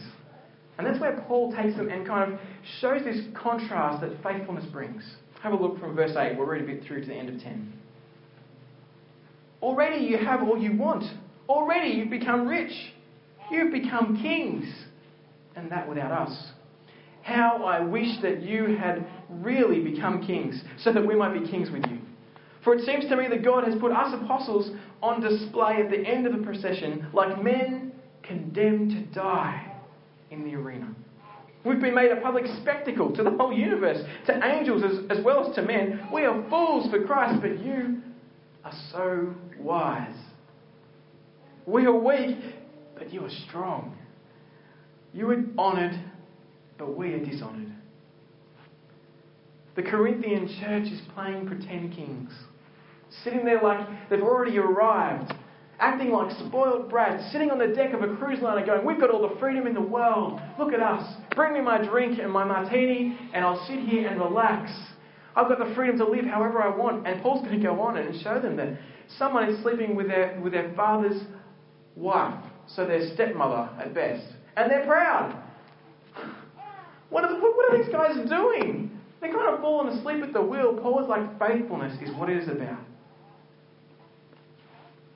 And 0.81 0.87
that's 0.87 0.99
where 0.99 1.21
Paul 1.29 1.55
takes 1.55 1.77
them 1.77 1.91
and 1.91 2.07
kind 2.07 2.33
of 2.33 2.39
shows 2.81 3.03
this 3.05 3.21
contrast 3.35 4.01
that 4.01 4.13
faithfulness 4.23 4.65
brings. 4.73 5.05
Have 5.43 5.53
a 5.53 5.57
look 5.57 5.79
from 5.79 5.95
verse 5.95 6.17
8. 6.17 6.39
We'll 6.39 6.47
read 6.47 6.63
a 6.63 6.67
bit 6.67 6.85
through 6.85 7.03
to 7.03 7.07
the 7.07 7.15
end 7.15 7.29
of 7.29 7.39
10. 7.39 7.71
Already 9.61 10.03
you 10.03 10.17
have 10.17 10.43
all 10.43 10.57
you 10.57 10.75
want. 10.75 11.05
Already 11.51 11.91
you've 11.91 12.09
become 12.09 12.49
rich. 12.49 12.73
You've 13.51 13.71
become 13.71 14.19
kings 14.23 14.73
and 15.55 15.71
that 15.71 15.87
without 15.87 16.13
us. 16.13 16.53
How 17.25 17.63
I 17.63 17.81
wish 17.81 18.09
that 18.23 18.41
you 18.41 18.75
had 18.79 19.07
really 19.29 19.83
become 19.83 20.27
kings, 20.27 20.63
so 20.79 20.95
that 20.95 21.07
we 21.07 21.15
might 21.15 21.39
be 21.39 21.47
kings 21.47 21.71
with 21.71 21.85
you. 21.91 21.99
For 22.65 22.75
it 22.75 22.87
seems 22.87 23.07
to 23.11 23.17
me 23.17 23.29
that 23.29 23.45
God 23.45 23.65
has 23.65 23.79
put 23.79 23.93
us 23.93 24.15
apostles 24.15 24.71
on 25.03 25.21
display 25.21 25.83
at 25.85 25.91
the 25.91 25.99
end 25.99 26.27
of 26.27 26.33
the 26.33 26.43
procession, 26.43 27.07
like 27.13 27.43
men 27.43 27.93
condemned 28.23 28.93
to 28.93 29.03
die 29.15 29.70
in 30.31 30.45
the 30.45 30.55
arena. 30.55 30.95
We've 31.65 31.81
been 31.81 31.95
made 31.95 32.11
a 32.11 32.21
public 32.21 32.47
spectacle 32.63 33.15
to 33.15 33.23
the 33.23 33.31
whole 33.31 33.53
universe, 33.53 34.03
to 34.27 34.47
angels 34.47 34.83
as, 34.83 35.19
as 35.19 35.25
well 35.25 35.47
as 35.47 35.55
to 35.57 35.63
men. 35.63 36.09
We 36.13 36.23
are 36.23 36.49
fools 36.49 36.91
for 36.91 37.05
Christ, 37.05 37.43
but 37.43 37.61
you 37.61 38.01
are 38.65 38.73
so 38.91 39.35
wise. 39.59 40.17
We 41.67 41.85
are 41.85 41.95
weak, 41.95 42.39
but 42.97 43.13
you 43.13 43.25
are 43.25 43.31
strong. 43.49 43.97
You 45.13 45.31
are 45.31 45.45
honoured, 45.59 46.01
but 46.79 46.97
we 46.97 47.13
are 47.13 47.25
dishonoured. 47.25 47.73
The 49.77 49.83
Corinthian 49.83 50.49
church 50.61 50.91
is 50.91 51.01
playing 51.15 51.47
pretend 51.47 51.93
kings, 51.95 52.33
sitting 53.23 53.45
there 53.45 53.63
like 53.63 53.87
they've 54.09 54.23
already 54.23 54.59
arrived, 54.59 55.33
acting 55.81 56.11
like 56.11 56.31
spoiled 56.47 56.89
brats, 56.89 57.31
sitting 57.33 57.51
on 57.51 57.59
the 57.59 57.69
deck 57.69 57.93
of 57.93 58.03
a 58.03 58.17
cruise 58.17 58.41
liner 58.41 58.65
going, 58.65 58.87
We've 58.87 59.01
got 59.01 59.11
all 59.11 59.29
the 59.29 59.39
freedom 59.41 59.67
in 59.67 59.75
the 59.75 59.81
world. 59.81 60.41
Look 60.59 60.73
at 60.73 60.81
us. 60.81 61.15
Bring 61.35 61.55
me 61.55 61.61
my 61.61 61.85
drink 61.85 62.19
and 62.21 62.31
my 62.31 62.45
martini, 62.45 63.19
and 63.33 63.45
I'll 63.45 63.67
sit 63.67 63.81
here 63.81 64.09
and 64.09 64.21
relax. 64.21 64.71
I've 65.35 65.49
got 65.49 65.59
the 65.59 65.75
freedom 65.75 65.97
to 65.99 66.07
live 66.07 66.25
however 66.25 66.63
I 66.63 66.75
want. 66.75 67.07
And 67.07 67.23
Paul's 67.23 67.47
going 67.47 67.59
to 67.59 67.65
go 67.65 67.81
on 67.81 67.97
and 67.97 68.21
show 68.23 68.41
them 68.41 68.57
that 68.57 68.79
someone 69.19 69.49
is 69.49 69.63
sleeping 69.63 69.97
with 69.97 70.09
their, 70.09 70.39
with 70.43 70.53
their 70.53 70.73
father's 70.75 71.23
wife, 71.97 72.45
so 72.67 72.87
their 72.87 73.13
stepmother 73.15 73.69
at 73.81 73.95
best 73.95 74.25
and 74.57 74.71
they're 74.71 74.87
proud. 74.87 75.43
What 77.09 77.25
are, 77.25 77.35
the, 77.35 77.41
what 77.41 77.73
are 77.73 77.83
these 77.83 77.93
guys 77.93 78.29
doing? 78.29 78.91
They're 79.21 79.33
kind 79.33 79.55
of 79.55 79.61
falling 79.61 79.89
asleep 79.97 80.23
at 80.23 80.33
the 80.33 80.43
wheel. 80.43 80.79
Paul 80.81 81.03
is 81.03 81.09
like, 81.09 81.39
faithfulness 81.39 81.97
is 82.03 82.15
what 82.17 82.31
it 82.31 82.39
is 82.39 82.49
about. 82.49 82.79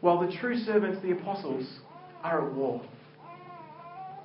While 0.05 0.21
the 0.21 0.37
true 0.37 0.59
servants, 0.59 1.01
the 1.03 1.12
apostles, 1.12 1.67
are 2.23 2.47
at 2.47 2.55
war. 2.55 2.83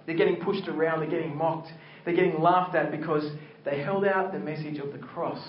They're 0.06 0.18
getting 0.18 0.36
pushed 0.36 0.68
around, 0.68 1.00
they're 1.00 1.10
getting 1.10 1.34
mocked, 1.34 1.70
they're 2.04 2.18
getting 2.18 2.42
laughed 2.42 2.76
at 2.76 2.92
because 2.92 3.24
they 3.64 3.80
held 3.80 4.04
out 4.04 4.34
the 4.34 4.40
message 4.40 4.78
of 4.80 4.92
the 4.92 4.98
cross. 4.98 5.42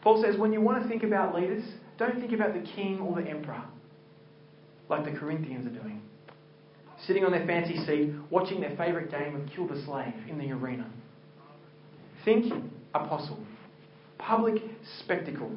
Paul 0.00 0.22
says, 0.22 0.38
when 0.38 0.52
you 0.52 0.60
want 0.60 0.80
to 0.80 0.88
think 0.88 1.02
about 1.02 1.34
leaders, 1.34 1.64
don't 1.98 2.20
think 2.20 2.32
about 2.32 2.54
the 2.54 2.64
king 2.76 3.00
or 3.00 3.20
the 3.20 3.28
emperor 3.28 3.64
like 4.88 5.04
the 5.04 5.18
Corinthians 5.18 5.66
are 5.66 5.82
doing. 5.82 6.00
Sitting 7.04 7.24
on 7.24 7.32
their 7.32 7.48
fancy 7.48 7.84
seat, 7.84 8.12
watching 8.30 8.60
their 8.60 8.76
favourite 8.76 9.10
game 9.10 9.34
of 9.34 9.48
Kill 9.56 9.66
the 9.66 9.82
Slave 9.84 10.14
in 10.28 10.38
the 10.38 10.52
arena. 10.52 10.88
Think 12.24 12.52
apostle. 12.94 13.40
Public 14.18 14.62
spectacle. 15.00 15.50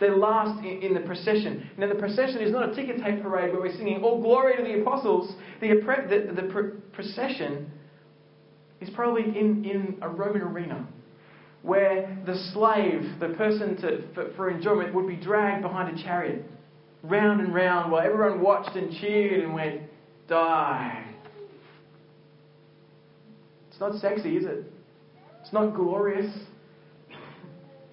They're 0.00 0.16
last 0.16 0.64
in, 0.64 0.82
in, 0.82 0.94
the 0.94 1.00
procession. 1.00 1.70
Now, 1.76 1.88
the 1.88 1.96
procession 1.96 2.40
is 2.40 2.52
not 2.52 2.70
a 2.70 2.74
ticker 2.74 2.96
tape 2.98 3.22
parade 3.22 3.52
where 3.52 3.60
we're 3.60 3.76
singing 3.76 4.02
all 4.02 4.20
glory 4.20 4.56
to 4.56 4.62
the 4.62 4.80
apostles. 4.80 5.34
The, 5.60 5.68
the, 5.68 6.42
the 6.42 6.48
pr- 6.48 6.76
procession 6.92 7.70
is 8.80 8.90
probably 8.90 9.24
in, 9.24 9.64
in 9.64 9.98
a 10.02 10.08
Roman 10.08 10.42
arena 10.42 10.86
where 11.62 12.16
the 12.24 12.36
slave, 12.52 13.18
the 13.18 13.34
person 13.36 13.76
to, 13.80 14.14
for, 14.14 14.32
for 14.36 14.50
enjoyment, 14.50 14.94
would 14.94 15.08
be 15.08 15.16
dragged 15.16 15.62
behind 15.62 15.98
a 15.98 16.02
chariot 16.02 16.44
round 17.02 17.40
and 17.40 17.54
round 17.54 17.90
while 17.90 18.04
everyone 18.04 18.40
watched 18.40 18.76
and 18.76 18.92
cheered 19.00 19.44
and 19.44 19.54
went, 19.54 19.82
die. 20.28 21.04
It's 23.70 23.80
not 23.80 24.00
sexy, 24.00 24.36
is 24.36 24.44
it? 24.44 24.64
It's 25.40 25.52
not 25.52 25.74
glorious. 25.74 26.32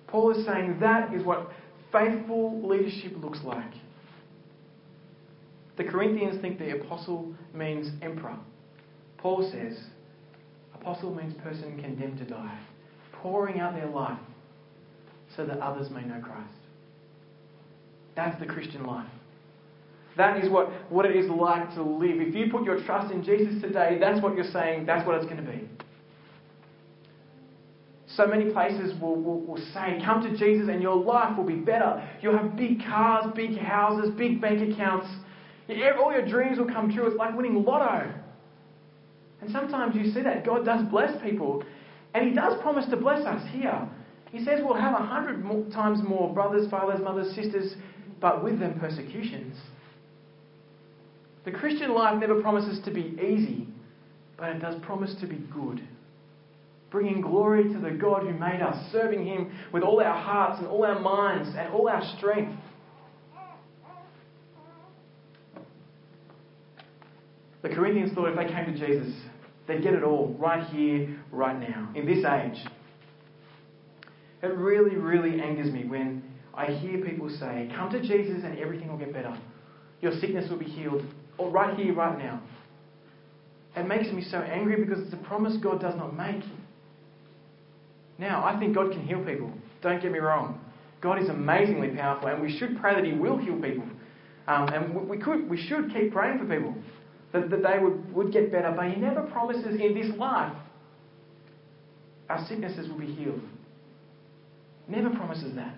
Paul 0.08 0.32
is 0.32 0.46
saying 0.46 0.78
that 0.80 1.14
is 1.14 1.24
what 1.24 1.50
faithful 1.96 2.68
leadership 2.68 3.14
looks 3.18 3.40
like. 3.44 3.72
The 5.78 5.84
Corinthians 5.84 6.42
think 6.42 6.58
the 6.58 6.80
apostle 6.80 7.34
means 7.54 7.92
emperor. 8.02 8.38
Paul 9.18 9.50
says 9.52 9.78
apostle 10.74 11.14
means 11.14 11.34
person 11.42 11.82
condemned 11.82 12.18
to 12.20 12.26
die, 12.26 12.60
pouring 13.12 13.60
out 13.60 13.74
their 13.74 13.88
life 13.88 14.20
so 15.36 15.46
that 15.46 15.60
others 15.60 15.90
may 15.90 16.04
know 16.04 16.22
Christ. 16.22 16.54
That's 18.16 18.40
the 18.40 18.46
Christian 18.46 18.86
life. 18.86 19.10
That 20.16 20.42
is 20.42 20.50
what, 20.50 20.70
what 20.90 21.06
it 21.06 21.16
is 21.16 21.30
like 21.30 21.74
to 21.76 21.84
live. 21.84 22.22
If 22.22 22.34
you 22.36 22.50
put 22.50 22.64
your 22.64 22.82
trust 22.86 23.12
in 23.12 23.24
Jesus 23.24 23.62
today, 23.62 23.98
that's 24.00 24.22
what 24.22 24.36
you're 24.36 24.52
saying, 24.52 24.86
that's 24.86 25.06
what 25.06 25.16
it's 25.16 25.26
going 25.26 25.44
to 25.44 25.52
be. 25.52 25.68
So 28.16 28.26
many 28.26 28.52
places 28.52 29.00
will, 29.02 29.16
will, 29.16 29.42
will 29.42 29.62
say, 29.74 30.00
Come 30.04 30.22
to 30.24 30.38
Jesus 30.38 30.70
and 30.70 30.82
your 30.82 30.96
life 30.96 31.38
will 31.38 31.46
be 31.46 31.56
better. 31.56 32.08
You'll 32.22 32.38
have 32.38 32.56
big 32.56 32.80
cars, 32.84 33.26
big 33.36 33.58
houses, 33.58 34.12
big 34.18 34.42
bank 34.42 34.74
accounts. 34.74 35.08
All 35.70 36.12
your 36.12 36.26
dreams 36.26 36.58
will 36.58 36.68
come 36.68 36.94
true. 36.94 37.08
It's 37.08 37.18
like 37.18 37.36
winning 37.36 37.64
lotto. 37.64 38.14
And 39.42 39.52
sometimes 39.52 39.96
you 39.96 40.12
see 40.12 40.22
that. 40.22 40.46
God 40.46 40.64
does 40.66 40.86
bless 40.90 41.22
people. 41.22 41.64
And 42.14 42.30
He 42.30 42.34
does 42.34 42.62
promise 42.62 42.86
to 42.92 42.98
bless 42.98 43.26
us 43.26 43.42
here. 43.52 43.88
He 44.32 44.44
says 44.44 44.60
we'll 44.64 44.76
have 44.76 45.00
a 45.00 45.04
hundred 45.04 45.72
times 45.72 46.00
more 46.08 46.34
brothers, 46.34 46.70
fathers, 46.70 47.02
mothers, 47.04 47.36
sisters, 47.36 47.76
but 48.22 48.44
with 48.44 48.60
them 48.60 48.80
persecutions. 48.80 49.58
The 51.44 51.52
Christian 51.52 51.94
life 51.94 52.20
never 52.20 52.42
promises 52.42 52.84
to 52.86 52.92
be 52.92 53.18
easy, 53.22 53.68
but 54.38 54.50
it 54.50 54.60
does 54.60 54.76
promise 54.84 55.16
to 55.22 55.28
be 55.28 55.40
good. 55.54 55.82
Bringing 56.96 57.20
glory 57.20 57.66
to 57.74 57.78
the 57.78 57.92
God 57.92 58.22
who 58.22 58.32
made 58.32 58.62
us, 58.62 58.90
serving 58.94 59.26
Him 59.28 59.52
with 59.74 59.84
all 59.84 60.00
our 60.00 60.16
hearts 60.16 60.60
and 60.60 60.68
all 60.70 60.86
our 60.86 60.98
minds 60.98 61.50
and 61.58 61.74
all 61.74 61.90
our 61.90 62.02
strength. 62.18 62.58
The 67.64 67.68
Corinthians 67.68 68.14
thought 68.14 68.30
if 68.30 68.38
they 68.38 68.46
came 68.46 68.68
to 68.68 68.88
Jesus, 68.88 69.14
they'd 69.68 69.84
get 69.84 69.94
it 69.94 70.04
all 70.04 70.38
right 70.40 70.66
here, 70.70 71.20
right 71.34 71.60
now, 71.60 71.92
in 71.96 72.06
this 72.06 72.24
age. 72.24 72.66
It 74.42 74.56
really, 74.56 74.96
really 74.96 75.42
angers 75.42 75.74
me 75.74 75.84
when 75.84 76.24
I 76.54 76.68
hear 76.68 77.04
people 77.04 77.30
say, 77.30 77.70
Come 77.76 77.92
to 77.92 78.00
Jesus 78.00 78.46
and 78.46 78.58
everything 78.58 78.88
will 78.88 78.98
get 78.98 79.12
better. 79.12 79.38
Your 80.00 80.18
sickness 80.22 80.50
will 80.50 80.60
be 80.60 80.64
healed. 80.64 81.04
Or 81.38 81.50
right 81.50 81.78
here, 81.78 81.94
right 81.94 82.18
now. 82.18 82.42
It 83.76 83.86
makes 83.86 84.14
me 84.14 84.24
so 84.24 84.38
angry 84.38 84.82
because 84.82 85.04
it's 85.04 85.14
a 85.14 85.28
promise 85.28 85.58
God 85.62 85.82
does 85.82 85.98
not 85.98 86.16
make. 86.16 86.42
Now, 88.18 88.46
I 88.46 88.58
think 88.60 88.76
God 88.76 88.92
can 88.92 89.06
heal 89.06 89.24
people. 89.24 89.52
Don't 89.82 90.02
get 90.02 90.12
me 90.12 90.20
wrong. 90.20 90.60
God 91.02 91.22
is 91.22 91.30
amazingly 91.30 91.90
powerful, 91.90 92.30
and 92.30 92.42
we 92.42 92.58
should 92.58 92.78
pray 92.80 92.96
that 92.96 93.04
He 93.04 93.14
will 93.14 93.38
heal 93.38 93.56
people. 93.62 93.86
Um, 94.48 94.68
and 94.70 95.10
we, 95.10 95.18
could, 95.18 95.50
we 95.50 95.58
should 95.58 95.92
keep 95.92 96.14
praying 96.14 96.40
for 96.40 96.46
people 96.46 96.74
that, 97.34 97.50
that 97.50 97.62
they 97.62 97.84
would, 97.84 98.14
would 98.14 98.32
get 98.32 98.52
better. 98.52 98.74
But 98.76 98.90
He 98.92 98.96
never 98.96 99.24
promises 99.24 99.80
in 99.80 99.94
this 99.94 100.16
life 100.18 100.56
our 102.30 102.46
sicknesses 102.48 102.90
will 102.90 103.00
be 103.00 103.06
healed. 103.06 103.42
Never 104.88 105.10
promises 105.12 105.56
that. 105.56 105.76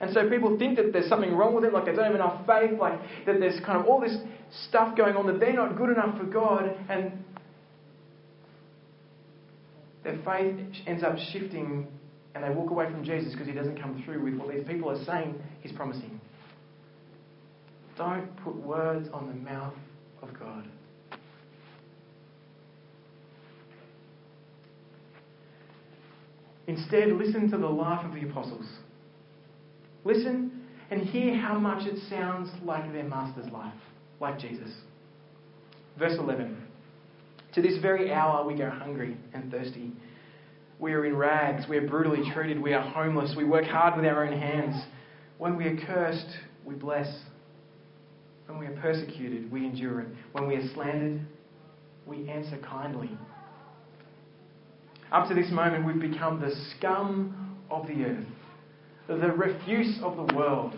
And 0.00 0.12
so 0.12 0.28
people 0.28 0.58
think 0.58 0.76
that 0.76 0.92
there's 0.92 1.08
something 1.08 1.32
wrong 1.34 1.54
with 1.54 1.64
them, 1.64 1.72
like 1.72 1.84
they 1.84 1.92
don't 1.92 2.04
have 2.04 2.14
enough 2.14 2.46
faith, 2.46 2.78
like 2.78 2.98
that 3.26 3.38
there's 3.38 3.60
kind 3.64 3.78
of 3.78 3.86
all 3.86 4.00
this 4.00 4.16
stuff 4.68 4.96
going 4.96 5.14
on, 5.16 5.26
that 5.26 5.38
they're 5.38 5.52
not 5.52 5.76
good 5.76 5.90
enough 5.90 6.18
for 6.18 6.24
God, 6.24 6.74
and 6.88 7.12
their 10.04 10.18
faith 10.24 10.56
ends 10.86 11.02
up 11.02 11.16
shifting 11.32 11.86
and 12.34 12.42
they 12.42 12.50
walk 12.50 12.70
away 12.70 12.90
from 12.90 13.04
Jesus 13.04 13.32
because 13.32 13.46
he 13.46 13.52
doesn't 13.52 13.80
come 13.80 14.02
through 14.04 14.22
with 14.22 14.34
what 14.34 14.54
these 14.54 14.66
people 14.66 14.90
are 14.90 15.04
saying 15.04 15.34
he's 15.60 15.72
promising. 15.72 16.20
Don't 17.96 18.34
put 18.42 18.56
words 18.56 19.08
on 19.12 19.26
the 19.28 19.34
mouth 19.34 19.74
of 20.22 20.30
God. 20.38 20.66
Instead, 26.66 27.08
listen 27.08 27.50
to 27.50 27.58
the 27.58 27.66
life 27.66 28.04
of 28.04 28.14
the 28.14 28.28
apostles. 28.28 28.66
Listen 30.04 30.62
and 30.90 31.02
hear 31.02 31.34
how 31.34 31.58
much 31.58 31.86
it 31.86 31.98
sounds 32.08 32.50
like 32.64 32.92
their 32.92 33.04
master's 33.04 33.50
life, 33.52 33.74
like 34.20 34.38
Jesus. 34.38 34.70
Verse 35.98 36.16
11 36.18 36.61
To 37.54 37.62
this 37.62 37.78
very 37.82 38.12
hour 38.12 38.46
we 38.46 38.54
go 38.54 38.70
hungry 38.70 39.16
and 39.34 39.50
thirsty. 39.50 39.92
We 40.78 40.94
are 40.94 41.04
in 41.04 41.16
rags, 41.16 41.64
we 41.68 41.76
are 41.76 41.86
brutally 41.86 42.28
treated, 42.32 42.60
we 42.60 42.72
are 42.72 42.82
homeless, 42.82 43.34
we 43.36 43.44
work 43.44 43.66
hard 43.66 43.94
with 43.96 44.04
our 44.04 44.24
own 44.26 44.36
hands. 44.36 44.82
When 45.38 45.56
we 45.56 45.64
are 45.66 45.76
cursed, 45.86 46.26
we 46.64 46.74
bless. 46.74 47.06
When 48.46 48.58
we 48.58 48.66
are 48.66 48.76
persecuted, 48.80 49.50
we 49.52 49.64
endure 49.64 50.00
it. 50.00 50.08
When 50.32 50.48
we 50.48 50.56
are 50.56 50.74
slandered, 50.74 51.20
we 52.06 52.28
answer 52.28 52.58
kindly. 52.58 53.10
Up 55.12 55.28
to 55.28 55.34
this 55.34 55.50
moment, 55.52 55.86
we've 55.86 56.00
become 56.00 56.40
the 56.40 56.52
scum 56.76 57.58
of 57.70 57.86
the 57.86 58.04
earth, 58.04 58.26
the 59.06 59.14
refuse 59.14 59.98
of 60.02 60.16
the 60.16 60.34
world. 60.34 60.74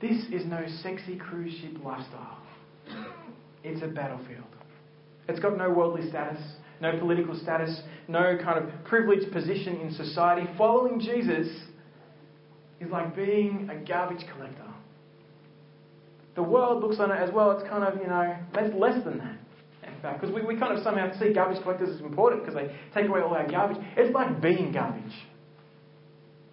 This 0.00 0.24
is 0.32 0.44
no 0.46 0.64
sexy 0.82 1.16
cruise 1.16 1.54
ship 1.60 1.82
lifestyle. 1.84 2.39
It's 3.62 3.82
a 3.82 3.88
battlefield. 3.88 4.44
It's 5.28 5.40
got 5.40 5.56
no 5.56 5.70
worldly 5.70 6.08
status, 6.08 6.40
no 6.80 6.98
political 6.98 7.38
status, 7.38 7.80
no 8.08 8.38
kind 8.42 8.58
of 8.58 8.84
privileged 8.84 9.32
position 9.32 9.76
in 9.76 9.92
society. 9.92 10.46
Following 10.56 10.98
Jesus 10.98 11.48
is 12.80 12.90
like 12.90 13.14
being 13.14 13.68
a 13.70 13.76
garbage 13.86 14.24
collector. 14.32 14.64
The 16.36 16.42
world 16.42 16.82
looks 16.82 16.98
on 16.98 17.10
it 17.10 17.16
as 17.16 17.32
well, 17.34 17.50
it's 17.52 17.68
kind 17.68 17.84
of, 17.84 18.00
you 18.00 18.08
know, 18.08 18.36
that's 18.54 18.74
less 18.74 19.04
than 19.04 19.18
that. 19.18 19.36
In 19.82 20.00
fact, 20.00 20.20
because 20.20 20.34
we, 20.34 20.42
we 20.42 20.58
kind 20.58 20.76
of 20.76 20.82
somehow 20.82 21.10
see 21.18 21.32
garbage 21.32 21.62
collectors 21.62 21.94
as 21.94 22.00
important 22.00 22.44
because 22.44 22.54
they 22.54 22.74
take 22.94 23.08
away 23.08 23.20
all 23.20 23.34
our 23.34 23.46
garbage. 23.46 23.78
It's 23.96 24.14
like 24.14 24.40
being 24.40 24.72
garbage. 24.72 25.12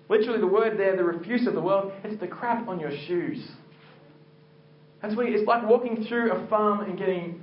Literally, 0.09 0.39
the 0.39 0.47
word 0.47 0.77
there, 0.77 0.95
the 0.95 1.03
refuse 1.03 1.47
of 1.47 1.53
the 1.53 1.61
world, 1.61 1.91
it's 2.03 2.19
the 2.19 2.27
crap 2.27 2.67
on 2.67 2.79
your 2.79 2.91
shoes. 3.07 3.45
That's 5.07 5.15
what 5.15 5.29
it's 5.29 5.47
like 5.47 5.65
walking 5.65 6.03
through 6.09 6.33
a 6.33 6.47
farm 6.49 6.81
and 6.81 6.97
getting 6.97 7.39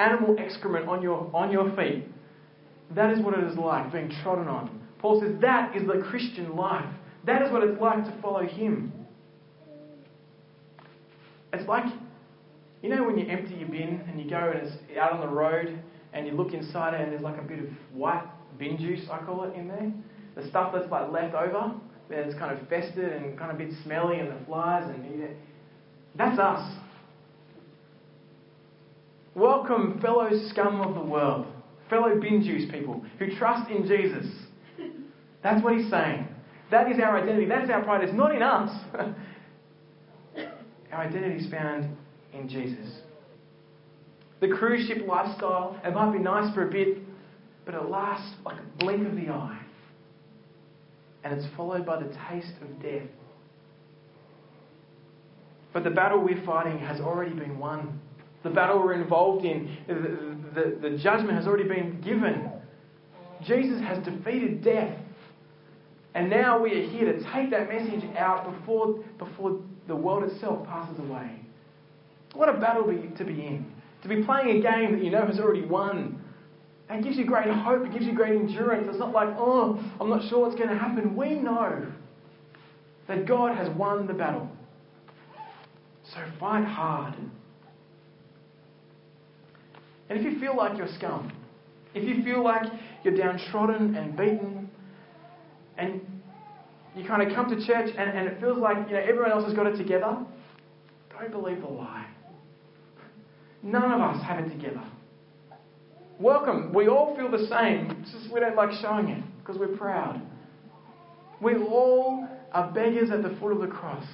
animal 0.00 0.34
excrement 0.40 0.88
on 0.88 1.00
your, 1.02 1.30
on 1.32 1.52
your 1.52 1.70
feet. 1.76 2.04
That 2.96 3.12
is 3.12 3.20
what 3.20 3.38
it 3.38 3.44
is 3.44 3.56
like, 3.56 3.92
being 3.92 4.12
trodden 4.24 4.48
on. 4.48 4.80
Paul 4.98 5.20
says 5.20 5.40
that 5.40 5.76
is 5.76 5.86
the 5.86 6.02
Christian 6.10 6.56
life. 6.56 6.84
That 7.26 7.42
is 7.42 7.52
what 7.52 7.62
it's 7.62 7.80
like 7.80 8.04
to 8.06 8.20
follow 8.20 8.44
him. 8.44 8.92
It's 11.52 11.68
like, 11.68 11.84
you 12.82 12.88
know, 12.88 13.04
when 13.04 13.16
you 13.16 13.28
empty 13.28 13.54
your 13.54 13.68
bin 13.68 14.02
and 14.08 14.20
you 14.20 14.28
go 14.28 14.52
and 14.52 14.66
it's 14.66 14.76
out 15.00 15.12
on 15.12 15.20
the 15.20 15.28
road 15.28 15.78
and 16.12 16.26
you 16.26 16.32
look 16.32 16.54
inside 16.54 16.94
it 16.94 17.02
and 17.02 17.12
there's 17.12 17.22
like 17.22 17.38
a 17.38 17.42
bit 17.42 17.60
of 17.60 17.66
white 17.94 18.24
bin 18.58 18.78
juice, 18.78 19.06
I 19.12 19.18
call 19.18 19.44
it, 19.44 19.54
in 19.54 19.68
there. 19.68 19.92
The 20.34 20.48
stuff 20.48 20.72
that's 20.74 20.90
like 20.90 21.08
left 21.12 21.36
over, 21.36 21.72
that's 22.10 22.34
kind 22.34 22.58
of 22.58 22.66
festered 22.68 23.12
and 23.12 23.38
kind 23.38 23.52
of 23.52 23.60
a 23.60 23.64
bit 23.64 23.74
smelly 23.84 24.18
and 24.18 24.28
the 24.28 24.44
flies 24.44 24.90
and 24.92 25.04
that's 26.18 26.38
us. 26.38 26.78
Welcome, 29.34 30.00
fellow 30.02 30.28
scum 30.50 30.80
of 30.80 30.94
the 30.94 31.00
world, 31.00 31.46
fellow 31.88 32.20
bin 32.20 32.42
people 32.72 33.04
who 33.18 33.36
trust 33.36 33.70
in 33.70 33.86
Jesus. 33.86 34.26
That's 35.42 35.62
what 35.62 35.74
he's 35.76 35.88
saying. 35.88 36.26
That 36.70 36.90
is 36.90 36.98
our 36.98 37.22
identity. 37.22 37.46
That's 37.46 37.70
our 37.70 37.82
pride. 37.82 38.02
It's 38.04 38.12
not 38.12 38.34
in 38.34 38.42
us. 38.42 38.70
our 40.92 41.00
identity 41.04 41.44
is 41.44 41.50
found 41.50 41.96
in 42.34 42.48
Jesus. 42.48 42.98
The 44.40 44.48
cruise 44.48 44.86
ship 44.86 45.06
lifestyle, 45.06 45.80
it 45.84 45.94
might 45.94 46.12
be 46.12 46.18
nice 46.18 46.52
for 46.54 46.68
a 46.68 46.70
bit, 46.70 46.98
but 47.64 47.74
it 47.74 47.84
lasts 47.88 48.34
like 48.44 48.58
a 48.58 48.84
blink 48.84 49.06
of 49.06 49.14
the 49.14 49.28
eye. 49.28 49.60
And 51.24 51.38
it's 51.38 51.46
followed 51.56 51.84
by 51.84 52.02
the 52.02 52.08
taste 52.30 52.52
of 52.62 52.82
death. 52.82 53.08
But 55.78 55.84
the 55.84 55.94
battle 55.94 56.18
we're 56.18 56.44
fighting 56.44 56.76
has 56.80 57.00
already 57.00 57.32
been 57.32 57.56
won. 57.56 58.00
The 58.42 58.50
battle 58.50 58.80
we're 58.80 59.00
involved 59.00 59.44
in, 59.44 59.76
the, 59.86 60.60
the, 60.60 60.90
the 60.90 60.98
judgment 60.98 61.34
has 61.34 61.46
already 61.46 61.68
been 61.68 62.00
given. 62.00 62.50
Jesus 63.46 63.80
has 63.82 64.04
defeated 64.04 64.64
death. 64.64 64.98
And 66.16 66.28
now 66.28 66.60
we 66.60 66.72
are 66.72 66.82
here 66.82 67.12
to 67.12 67.22
take 67.32 67.52
that 67.52 67.68
message 67.68 68.02
out 68.16 68.58
before, 68.58 69.04
before 69.18 69.60
the 69.86 69.94
world 69.94 70.24
itself 70.24 70.66
passes 70.66 70.98
away. 70.98 71.30
What 72.32 72.48
a 72.48 72.54
battle 72.54 72.82
to 72.82 73.24
be 73.24 73.46
in. 73.46 73.72
To 74.02 74.08
be 74.08 74.24
playing 74.24 74.58
a 74.58 74.60
game 74.60 74.90
that 74.90 75.04
you 75.04 75.12
know 75.12 75.24
has 75.26 75.38
already 75.38 75.64
won. 75.64 76.20
It 76.90 77.04
gives 77.04 77.16
you 77.16 77.24
great 77.24 77.48
hope, 77.48 77.86
it 77.86 77.92
gives 77.92 78.04
you 78.04 78.14
great 78.14 78.32
endurance. 78.34 78.88
It's 78.90 78.98
not 78.98 79.12
like, 79.12 79.28
oh, 79.38 79.80
I'm 80.00 80.10
not 80.10 80.28
sure 80.28 80.40
what's 80.40 80.56
going 80.56 80.70
to 80.70 80.76
happen. 80.76 81.14
We 81.14 81.34
know 81.34 81.86
that 83.06 83.26
God 83.26 83.56
has 83.56 83.68
won 83.76 84.08
the 84.08 84.14
battle. 84.14 84.50
So 86.18 86.24
fight 86.40 86.64
hard. 86.64 87.14
And 90.08 90.18
if 90.18 90.24
you 90.24 90.40
feel 90.40 90.56
like 90.56 90.76
you're 90.76 90.88
scum, 90.98 91.32
if 91.94 92.02
you 92.02 92.24
feel 92.24 92.42
like 92.42 92.64
you're 93.04 93.14
downtrodden 93.16 93.94
and 93.94 94.16
beaten, 94.16 94.70
and 95.76 96.00
you 96.96 97.06
kind 97.06 97.22
of 97.22 97.34
come 97.34 97.48
to 97.50 97.66
church 97.66 97.90
and, 97.96 98.10
and 98.10 98.26
it 98.26 98.40
feels 98.40 98.58
like 98.58 98.88
you 98.88 98.94
know 98.94 99.00
everyone 99.00 99.30
else 99.30 99.44
has 99.44 99.54
got 99.54 99.66
it 99.66 99.76
together, 99.76 100.16
don't 101.10 101.30
believe 101.30 101.60
the 101.60 101.68
lie. 101.68 102.06
None 103.62 103.92
of 103.92 104.00
us 104.00 104.22
have 104.24 104.44
it 104.44 104.48
together. 104.48 104.82
Welcome. 106.18 106.72
We 106.74 106.88
all 106.88 107.14
feel 107.16 107.30
the 107.30 107.46
same. 107.46 108.04
Just 108.10 108.32
we 108.32 108.40
don't 108.40 108.56
like 108.56 108.70
showing 108.80 109.08
it 109.08 109.22
because 109.38 109.58
we're 109.58 109.76
proud. 109.76 110.20
We 111.40 111.56
all 111.56 112.26
are 112.52 112.72
beggars 112.72 113.10
at 113.10 113.22
the 113.22 113.36
foot 113.38 113.52
of 113.52 113.60
the 113.60 113.68
cross. 113.68 114.04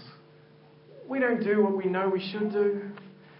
We 1.09 1.19
don't 1.21 1.43
do 1.43 1.63
what 1.63 1.77
we 1.77 1.85
know 1.85 2.09
we 2.09 2.21
should 2.33 2.53
do. 2.53 2.83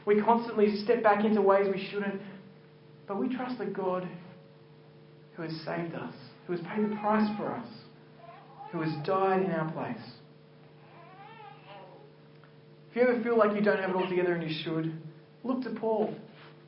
We 0.07 0.21
constantly 0.21 0.83
step 0.85 1.03
back 1.03 1.25
into 1.25 1.41
ways 1.41 1.67
we 1.73 1.89
shouldn't. 1.91 2.21
But 3.07 3.19
we 3.19 3.35
trust 3.35 3.59
the 3.59 3.67
God 3.67 4.09
who 5.35 5.43
has 5.43 5.53
saved 5.65 5.95
us, 5.95 6.15
who 6.47 6.53
has 6.53 6.63
paid 6.63 6.91
the 6.91 6.97
price 6.97 7.29
for 7.37 7.53
us, 7.53 7.67
who 8.73 8.81
has 8.81 8.93
died 9.07 9.43
in 9.43 9.51
our 9.51 9.71
place. 9.73 10.05
If 12.91 12.97
you 12.97 13.03
ever 13.03 13.23
feel 13.23 13.37
like 13.37 13.57
you 13.57 13.61
don't 13.61 13.81
have 13.81 13.91
it 13.91 13.97
all 13.97 14.09
together 14.09 14.35
and 14.35 14.49
you 14.49 14.63
should, 14.63 14.97
look 15.43 15.63
to 15.63 15.71
Paul. 15.71 16.15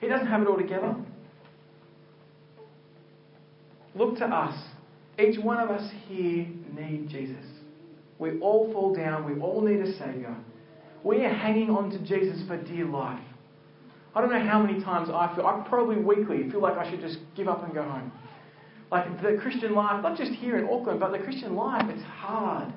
He 0.01 0.09
doesn't 0.09 0.27
have 0.27 0.43
it 0.43 0.49
all 0.49 0.57
together. 0.57 0.97
Look 3.95 4.19
to 4.19 4.25
us. 4.27 4.59
Each 5.19 5.39
one 5.39 5.59
of 5.59 5.71
us 5.71 5.89
here 6.09 6.47
need 6.75 7.09
Jesus. 7.09 7.45
We 8.19 8.39
all 8.41 8.71
fall 8.73 8.95
down. 8.95 9.25
We 9.25 9.41
all 9.41 9.63
need 9.63 9.81
a 9.81 9.97
Saviour. 9.99 10.37
We 11.07 11.25
are 11.25 11.33
hanging 11.33 11.71
on 11.71 11.89
to 11.91 11.99
Jesus 12.01 12.43
for 12.49 12.57
dear 12.57 12.85
life. 12.85 13.23
I 14.17 14.21
don't 14.21 14.33
know 14.33 14.45
how 14.45 14.61
many 14.61 14.83
times 14.83 15.09
I 15.09 15.33
feel, 15.37 15.47
I 15.47 15.65
probably 15.69 15.99
weekly 15.99 16.51
feel 16.51 16.61
like 16.61 16.77
I 16.77 16.91
should 16.91 17.01
just 17.01 17.19
give 17.37 17.47
up 17.47 17.63
and 17.63 17.73
go 17.73 17.85
home. 17.85 18.11
Like 18.91 19.23
the 19.23 19.39
Christian 19.41 19.73
life, 19.73 20.03
not 20.03 20.19
just 20.19 20.33
here 20.33 20.59
in 20.59 20.65
Auckland, 20.65 20.99
but 20.99 21.13
the 21.13 21.19
Christian 21.19 21.55
life, 21.55 21.85
it's 21.89 22.03
hard. 22.03 22.75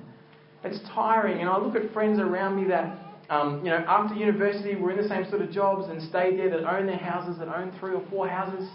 It's 0.63 0.79
tiring. 0.93 1.39
And 1.39 1.49
I 1.49 1.57
look 1.57 1.75
at 1.75 1.91
friends 1.91 2.19
around 2.19 2.61
me 2.61 2.67
that, 2.67 2.99
um, 3.31 3.65
you 3.65 3.71
know, 3.71 3.83
after 3.87 4.13
university 4.13 4.75
were 4.75 4.91
in 4.91 5.01
the 5.01 5.09
same 5.09 5.27
sort 5.31 5.41
of 5.41 5.49
jobs 5.49 5.89
and 5.89 5.99
stayed 5.99 6.37
there, 6.37 6.51
that 6.51 6.71
own 6.71 6.85
their 6.85 6.97
houses, 6.97 7.39
that 7.39 7.47
own 7.47 7.73
three 7.79 7.95
or 7.95 8.05
four 8.11 8.27
houses. 8.27 8.69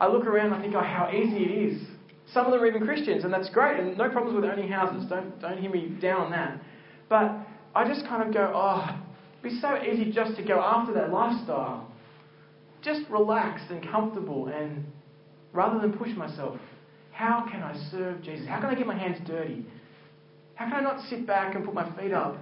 I 0.00 0.08
look 0.08 0.24
around 0.24 0.46
and 0.46 0.54
I 0.54 0.62
think, 0.62 0.74
oh, 0.74 0.80
how 0.80 1.10
easy 1.12 1.44
it 1.44 1.72
is. 1.72 1.82
Some 2.32 2.46
of 2.46 2.52
them 2.52 2.62
are 2.62 2.66
even 2.66 2.86
Christians, 2.86 3.24
and 3.24 3.32
that's 3.32 3.50
great, 3.50 3.80
and 3.80 3.98
no 3.98 4.08
problems 4.08 4.34
with 4.34 4.50
owning 4.50 4.68
houses. 4.68 5.04
Don't, 5.10 5.38
don't 5.42 5.58
hear 5.58 5.70
me 5.70 5.88
down 6.00 6.22
on 6.22 6.30
that. 6.30 6.62
But 7.10 7.47
I 7.78 7.86
just 7.86 8.04
kind 8.08 8.26
of 8.26 8.34
go, 8.34 8.50
oh, 8.52 9.00
it'd 9.40 9.54
be 9.54 9.60
so 9.60 9.76
easy 9.80 10.10
just 10.10 10.36
to 10.36 10.42
go 10.42 10.60
after 10.60 10.92
that 10.94 11.12
lifestyle 11.12 11.88
just 12.82 13.08
relaxed 13.08 13.66
and 13.70 13.88
comfortable 13.88 14.48
and 14.48 14.84
rather 15.52 15.80
than 15.80 15.96
push 15.96 16.10
myself, 16.16 16.58
how 17.12 17.46
can 17.48 17.62
I 17.62 17.76
serve 17.92 18.20
Jesus? 18.22 18.48
How 18.48 18.60
can 18.60 18.70
I 18.70 18.74
get 18.74 18.86
my 18.86 18.98
hands 18.98 19.18
dirty? 19.26 19.64
How 20.56 20.66
can 20.66 20.74
I 20.74 20.80
not 20.80 21.08
sit 21.08 21.24
back 21.24 21.54
and 21.54 21.64
put 21.64 21.72
my 21.72 21.88
feet 21.96 22.12
up? 22.12 22.36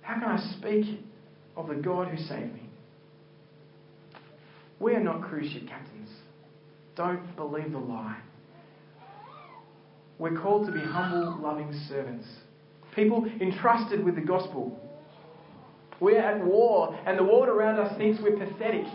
How 0.00 0.14
can 0.14 0.24
I 0.24 0.38
speak 0.58 1.00
of 1.56 1.68
the 1.68 1.74
God 1.74 2.08
who 2.08 2.16
saved 2.16 2.54
me? 2.54 2.62
We 4.78 4.94
are 4.94 5.00
not 5.00 5.20
cruise 5.22 5.52
ship 5.52 5.68
captains. 5.68 6.08
Don't 6.96 7.36
believe 7.36 7.72
the 7.72 7.78
lie. 7.78 8.20
we're 10.18 10.40
called 10.40 10.66
to 10.66 10.72
be 10.72 10.80
humble, 10.80 11.38
loving 11.42 11.70
servants. 11.86 12.26
People 12.94 13.26
entrusted 13.40 14.04
with 14.04 14.14
the 14.14 14.20
gospel. 14.20 14.78
We're 16.00 16.20
at 16.20 16.44
war, 16.44 16.98
and 17.06 17.18
the 17.18 17.24
world 17.24 17.48
around 17.48 17.78
us 17.78 17.96
thinks 17.98 18.20
we're 18.22 18.36
pathetic. 18.36 18.86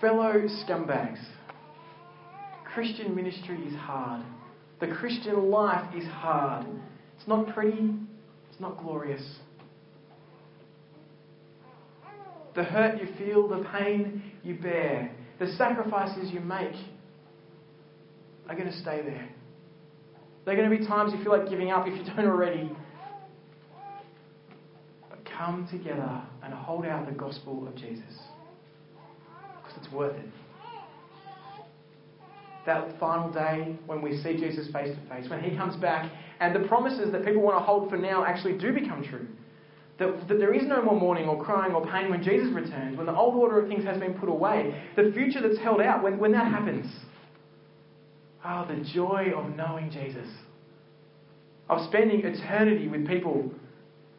Fellow 0.00 0.34
scumbags, 0.66 1.18
Christian 2.74 3.14
ministry 3.14 3.56
is 3.66 3.74
hard. 3.74 4.24
The 4.80 4.88
Christian 4.88 5.50
life 5.50 5.94
is 5.96 6.04
hard. 6.04 6.66
It's 7.16 7.26
not 7.26 7.48
pretty, 7.54 7.94
it's 8.50 8.60
not 8.60 8.82
glorious. 8.82 9.22
The 12.54 12.64
hurt 12.64 13.00
you 13.00 13.08
feel, 13.16 13.48
the 13.48 13.66
pain 13.72 14.22
you 14.42 14.56
bear, 14.56 15.10
the 15.38 15.46
sacrifices 15.56 16.30
you 16.32 16.40
make 16.40 16.74
are 18.48 18.54
going 18.54 18.70
to 18.70 18.78
stay 18.80 19.00
there. 19.02 19.28
There 20.44 20.52
are 20.52 20.56
going 20.56 20.70
to 20.70 20.76
be 20.76 20.86
times 20.86 21.12
you 21.12 21.22
feel 21.22 21.32
like 21.32 21.48
giving 21.48 21.70
up 21.70 21.86
if 21.86 21.96
you 21.96 22.04
don't 22.04 22.26
already. 22.26 22.70
But 25.08 25.24
come 25.24 25.66
together 25.70 26.22
and 26.42 26.52
hold 26.52 26.84
out 26.84 27.06
the 27.06 27.12
gospel 27.12 27.66
of 27.66 27.74
Jesus. 27.76 28.18
Because 29.62 29.78
it's 29.82 29.92
worth 29.92 30.16
it. 30.16 30.26
That 32.66 32.98
final 32.98 33.30
day 33.30 33.76
when 33.86 34.02
we 34.02 34.18
see 34.22 34.36
Jesus 34.36 34.70
face 34.72 34.94
to 34.94 35.08
face, 35.08 35.28
when 35.30 35.42
he 35.42 35.56
comes 35.56 35.76
back, 35.76 36.10
and 36.40 36.54
the 36.54 36.66
promises 36.66 37.12
that 37.12 37.24
people 37.24 37.42
want 37.42 37.58
to 37.58 37.64
hold 37.64 37.88
for 37.88 37.96
now 37.96 38.24
actually 38.24 38.58
do 38.58 38.72
become 38.72 39.02
true. 39.02 39.26
That, 39.98 40.28
that, 40.28 40.38
there 40.38 40.52
is 40.52 40.64
no 40.66 40.82
more 40.82 40.98
mourning 40.98 41.28
or 41.28 41.42
crying 41.42 41.72
or 41.72 41.86
pain 41.86 42.10
when 42.10 42.22
Jesus 42.22 42.48
returns, 42.52 42.96
when 42.96 43.06
the 43.06 43.14
old 43.14 43.34
order 43.34 43.60
of 43.60 43.68
things 43.68 43.84
has 43.84 43.98
been 43.98 44.14
put 44.14 44.28
away. 44.28 44.82
The 44.96 45.12
future 45.14 45.40
that's 45.40 45.58
held 45.58 45.80
out, 45.80 46.02
when, 46.02 46.18
when 46.18 46.32
that 46.32 46.50
happens, 46.50 46.86
Oh, 48.46 48.66
the 48.68 48.84
joy 48.92 49.32
of 49.34 49.56
knowing 49.56 49.90
Jesus, 49.90 50.28
of 51.70 51.86
spending 51.88 52.24
eternity 52.24 52.88
with 52.88 53.06
people. 53.06 53.50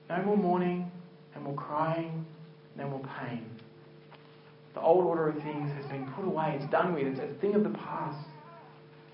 No 0.10 0.22
more 0.24 0.38
mourning, 0.38 0.92
no 1.36 1.42
more 1.42 1.56
crying, 1.56 2.26
no 2.76 2.88
more 2.88 3.04
pain. 3.20 3.46
The 4.74 4.82
old 4.82 5.06
order 5.06 5.30
of 5.30 5.36
things 5.36 5.72
has 5.76 5.86
been 5.86 6.12
put 6.14 6.26
away, 6.26 6.58
it's 6.60 6.70
done 6.72 6.94
with, 6.94 7.08
it's 7.08 7.20
a 7.20 7.40
thing 7.40 7.56
of 7.56 7.64
the 7.64 7.70
past. 7.70 8.28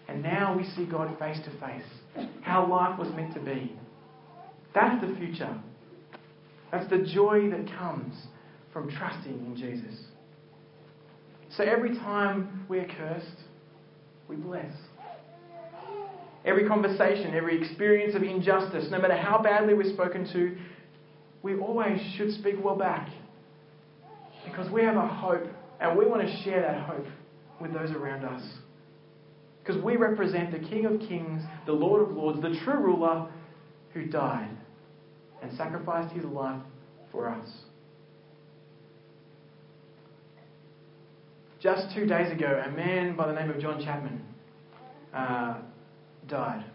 And 0.07 0.23
now 0.23 0.57
we 0.57 0.63
see 0.75 0.85
God 0.85 1.17
face 1.19 1.37
to 1.45 1.51
face, 1.59 2.27
how 2.41 2.69
life 2.69 2.97
was 2.97 3.09
meant 3.15 3.33
to 3.35 3.39
be. 3.39 3.77
That's 4.73 5.05
the 5.05 5.15
future. 5.17 5.57
That's 6.71 6.89
the 6.89 6.99
joy 6.99 7.49
that 7.49 7.67
comes 7.77 8.15
from 8.73 8.89
trusting 8.89 9.33
in 9.33 9.55
Jesus. 9.55 9.99
So 11.55 11.63
every 11.63 11.95
time 11.95 12.65
we're 12.69 12.87
cursed, 12.87 13.43
we 14.27 14.37
bless. 14.37 14.73
Every 16.43 16.67
conversation, 16.67 17.35
every 17.35 17.61
experience 17.61 18.15
of 18.15 18.23
injustice, 18.23 18.87
no 18.89 18.99
matter 18.99 19.15
how 19.15 19.41
badly 19.41 19.73
we're 19.73 19.93
spoken 19.93 20.27
to, 20.33 20.57
we 21.43 21.55
always 21.55 21.99
should 22.17 22.33
speak 22.33 22.55
well 22.63 22.75
back. 22.75 23.09
Because 24.45 24.71
we 24.71 24.81
have 24.83 24.95
a 24.95 25.07
hope, 25.07 25.43
and 25.79 25.97
we 25.97 26.05
want 26.05 26.21
to 26.25 26.43
share 26.43 26.61
that 26.61 26.81
hope 26.81 27.05
with 27.59 27.73
those 27.73 27.91
around 27.91 28.25
us. 28.25 28.41
Because 29.63 29.81
we 29.83 29.95
represent 29.95 30.51
the 30.51 30.67
King 30.67 30.85
of 30.85 30.99
Kings, 31.07 31.43
the 31.67 31.73
Lord 31.73 32.01
of 32.01 32.15
Lords, 32.15 32.41
the 32.41 32.59
true 32.63 32.79
ruler 32.79 33.31
who 33.93 34.05
died 34.05 34.49
and 35.43 35.55
sacrificed 35.55 36.13
his 36.13 36.25
life 36.25 36.61
for 37.11 37.29
us. 37.29 37.47
Just 41.59 41.93
two 41.93 42.07
days 42.07 42.31
ago, 42.31 42.63
a 42.65 42.71
man 42.71 43.15
by 43.15 43.27
the 43.27 43.33
name 43.33 43.51
of 43.51 43.59
John 43.59 43.83
Chapman 43.83 44.23
uh, 45.13 45.59
died. 46.31 46.65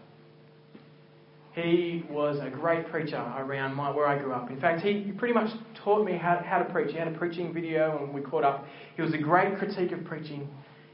He 1.53 2.03
was 2.09 2.37
a 2.39 2.51
great 2.51 2.87
preacher 2.91 3.17
around 3.17 3.73
my, 3.73 3.89
where 3.89 4.07
I 4.07 4.19
grew 4.19 4.31
up. 4.31 4.51
In 4.51 4.61
fact, 4.61 4.81
he 4.81 5.11
pretty 5.17 5.33
much 5.33 5.49
taught 5.83 6.05
me 6.05 6.15
how, 6.15 6.39
how 6.45 6.59
to 6.59 6.65
preach. 6.65 6.91
He 6.91 6.97
had 6.97 7.07
a 7.07 7.17
preaching 7.17 7.51
video 7.51 7.97
and 7.97 8.13
we 8.13 8.21
caught 8.21 8.43
up. 8.43 8.65
He 8.95 9.01
was 9.01 9.11
a 9.15 9.17
great 9.17 9.57
critique 9.57 9.91
of 9.91 10.05
preaching. 10.05 10.47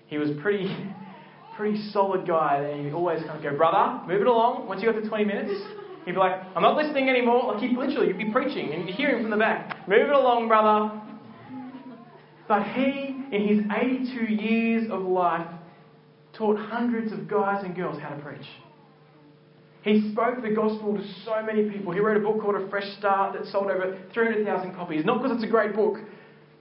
He 0.07 0.17
was 0.17 0.29
pretty, 0.41 0.73
pretty 1.57 1.89
solid 1.91 2.25
guy. 2.25 2.59
And 2.59 2.85
he'd 2.85 2.93
always 2.93 3.21
kind 3.23 3.35
of 3.35 3.43
go, 3.43 3.57
brother, 3.57 4.07
move 4.07 4.21
it 4.21 4.27
along. 4.27 4.69
Once 4.69 4.81
you 4.81 4.89
got 4.89 4.99
to 5.01 5.07
20 5.07 5.25
minutes, 5.25 5.51
he'd 6.05 6.13
be 6.13 6.17
like, 6.17 6.41
I'm 6.55 6.61
not 6.61 6.77
listening 6.77 7.09
anymore. 7.09 7.53
Like 7.53 7.61
he'd 7.61 7.77
literally, 7.77 8.07
he'd 8.07 8.17
be 8.17 8.31
preaching 8.31 8.71
and 8.71 8.87
you'd 8.87 8.95
hear 8.95 9.17
him 9.17 9.21
from 9.21 9.31
the 9.31 9.37
back. 9.37 9.85
Move 9.89 10.07
it 10.07 10.15
along, 10.15 10.47
brother. 10.47 11.01
But 12.47 12.63
he, 12.67 13.25
in 13.33 13.47
his 13.47 13.65
82 13.69 14.33
years 14.33 14.89
of 14.89 15.01
life, 15.01 15.47
taught 16.37 16.57
hundreds 16.57 17.11
of 17.11 17.27
guys 17.27 17.63
and 17.63 17.75
girls 17.75 18.01
how 18.01 18.09
to 18.09 18.21
preach. 18.21 18.45
He 19.83 20.11
spoke 20.13 20.41
the 20.41 20.49
gospel 20.49 20.95
to 20.95 21.03
so 21.25 21.43
many 21.45 21.69
people. 21.69 21.91
He 21.91 21.99
wrote 21.99 22.15
a 22.15 22.21
book 22.21 22.41
called 22.41 22.55
A 22.55 22.69
Fresh 22.69 22.89
Start 22.97 23.33
that 23.33 23.45
sold 23.51 23.69
over 23.69 23.99
300,000 24.13 24.73
copies. 24.75 25.03
Not 25.05 25.21
because 25.21 25.35
it's 25.35 25.43
a 25.43 25.51
great 25.51 25.75
book, 25.75 25.97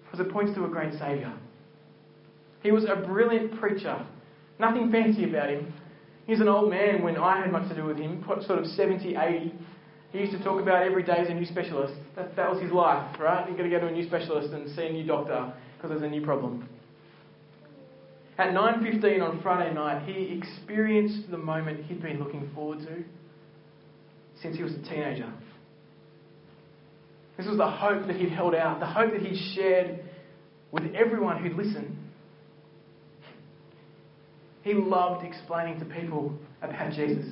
because 0.04 0.26
it 0.26 0.32
points 0.32 0.54
to 0.56 0.64
a 0.64 0.68
great 0.68 0.92
Saviour. 0.94 1.32
He 2.62 2.72
was 2.72 2.85
a 2.85 2.96
brilliant 2.96 3.61
preacher. 3.61 4.04
Nothing 4.58 4.90
fancy 4.90 5.24
about 5.24 5.50
him. 5.50 5.72
He's 6.26 6.40
an 6.40 6.48
old 6.48 6.70
man 6.70 7.02
when 7.02 7.16
I 7.16 7.40
had 7.40 7.50
much 7.50 7.68
to 7.68 7.74
do 7.74 7.85
with 7.85 7.96
him, 7.96 8.24
sort 8.46 8.58
of 8.58 8.66
70, 8.66 9.16
80. 9.16 9.54
He 10.12 10.18
used 10.18 10.32
to 10.32 10.42
talk 10.42 10.61
about 10.61 10.82
every 10.82 11.02
day 11.02 11.16
as 11.18 11.28
a 11.28 11.35
new 11.35 11.46
specialist. 11.46 11.94
That, 12.16 12.37
that 12.37 12.50
was 12.50 12.61
his 12.61 12.70
life, 12.70 13.18
right? 13.18 13.48
You've 13.48 13.56
got 13.56 13.64
to 13.64 13.70
go 13.70 13.80
to 13.80 13.87
a 13.87 13.92
new 13.92 14.06
specialist 14.06 14.52
and 14.52 14.68
see 14.76 14.87
a 14.87 14.92
new 14.92 15.06
doctor 15.06 15.52
because 15.76 15.90
there's 15.90 16.02
a 16.02 16.14
new 16.14 16.24
problem. 16.24 16.68
At 18.38 18.49
9.15 18.51 19.23
on 19.23 19.42
Friday 19.42 19.75
night, 19.75 20.09
he 20.09 20.38
experienced 20.38 21.31
the 21.31 21.38
moment 21.38 21.85
he'd 21.85 22.03
been 22.03 22.18
looking 22.18 22.51
forward 22.55 22.79
to 22.81 23.05
since 24.40 24.57
he 24.57 24.62
was 24.62 24.73
a 24.73 24.83
teenager. 24.83 25.31
This 27.37 27.47
was 27.47 27.57
the 27.57 27.71
hope 27.71 28.07
that 28.07 28.16
he'd 28.16 28.31
held 28.31 28.55
out, 28.55 28.81
the 28.81 28.87
hope 28.87 29.12
that 29.12 29.21
he'd 29.21 29.55
shared 29.55 30.01
with 30.71 30.85
everyone 30.95 31.42
who'd 31.42 31.55
listen. 31.57 31.99
He 34.62 34.75
loved 34.75 35.25
explaining 35.25 35.79
to 35.81 35.85
people 35.85 36.38
about 36.62 36.92
Jesus, 36.92 37.27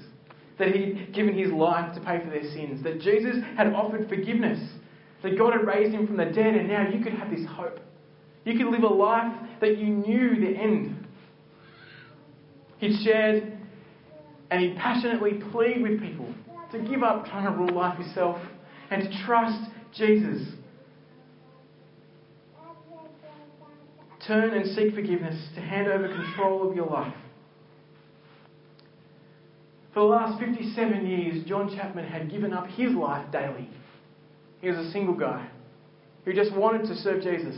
that 0.59 0.69
he'd 0.69 1.13
given 1.15 1.37
his 1.37 1.51
life 1.51 1.95
to 1.95 2.01
pay 2.01 2.21
for 2.23 2.29
their 2.31 2.43
sins, 2.53 2.83
that 2.83 3.01
Jesus 3.01 3.37
had 3.57 3.73
offered 3.73 4.09
forgiveness, 4.09 4.61
that 5.23 5.39
God 5.39 5.53
had 5.53 5.67
raised 5.67 5.95
him 5.95 6.07
from 6.07 6.17
the 6.17 6.27
dead, 6.27 6.55
and 6.55 6.69
now 6.69 6.89
you 6.89 7.03
could 7.03 7.15
have 7.15 7.31
this 7.31 7.47
hope. 7.47 7.79
You 8.45 8.57
could 8.57 8.69
live 8.69 8.83
a 8.83 8.87
life 8.87 9.33
that 9.61 9.79
you 9.79 9.87
knew 9.87 10.41
the 10.41 10.57
end. 10.59 11.07
He 12.79 13.05
shared 13.05 13.59
and 14.51 14.61
he 14.61 14.75
passionately 14.75 15.35
pleaded 15.53 15.83
with 15.83 16.01
people 16.01 16.33
to 16.73 16.79
give 16.81 17.03
up 17.03 17.27
trying 17.27 17.45
to 17.45 17.51
rule 17.51 17.75
life 17.75 17.99
yourself 17.99 18.39
and 18.91 19.03
to 19.03 19.25
trust 19.25 19.71
Jesus. 19.95 20.49
Turn 24.27 24.55
and 24.55 24.67
seek 24.77 24.95
forgiveness, 24.95 25.49
to 25.55 25.61
hand 25.61 25.89
over 25.89 26.09
control 26.09 26.69
of 26.69 26.77
your 26.77 26.87
life. 26.87 27.15
For 29.93 30.01
the 30.01 30.07
last 30.07 30.39
57 30.39 31.07
years, 31.07 31.45
John 31.47 31.75
Chapman 31.75 32.07
had 32.07 32.31
given 32.31 32.53
up 32.53 32.67
his 32.69 32.93
life 32.93 33.31
daily. 33.33 33.69
He 34.61 34.69
was 34.69 34.77
a 34.77 34.91
single 34.93 35.15
guy 35.15 35.49
who 36.25 36.33
just 36.33 36.55
wanted 36.55 36.87
to 36.89 36.95
serve 36.97 37.23
Jesus. 37.23 37.57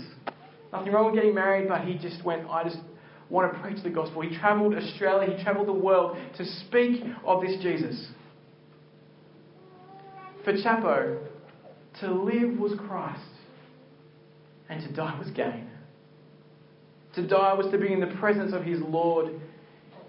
Nothing 0.72 0.92
wrong 0.92 1.06
with 1.06 1.14
getting 1.14 1.34
married, 1.34 1.68
but 1.68 1.82
he 1.82 1.98
just 1.98 2.24
went, 2.24 2.48
I 2.48 2.64
just 2.64 2.78
want 3.28 3.52
to 3.52 3.60
preach 3.60 3.82
the 3.82 3.90
gospel. 3.90 4.22
He 4.22 4.36
travelled 4.36 4.74
Australia, 4.74 5.36
he 5.36 5.42
travelled 5.42 5.68
the 5.68 5.72
world 5.72 6.16
to 6.36 6.44
speak 6.44 7.02
of 7.24 7.42
this 7.42 7.62
Jesus. 7.62 8.08
For 10.44 10.54
Chapo, 10.54 11.26
to 12.00 12.12
live 12.12 12.58
was 12.58 12.72
Christ, 12.86 13.20
and 14.68 14.82
to 14.82 14.92
die 14.94 15.18
was 15.18 15.30
gain. 15.30 15.68
To 17.14 17.26
die 17.26 17.52
was 17.52 17.70
to 17.70 17.78
be 17.78 17.92
in 17.92 18.00
the 18.00 18.14
presence 18.18 18.54
of 18.54 18.64
his 18.64 18.80
Lord. 18.80 19.40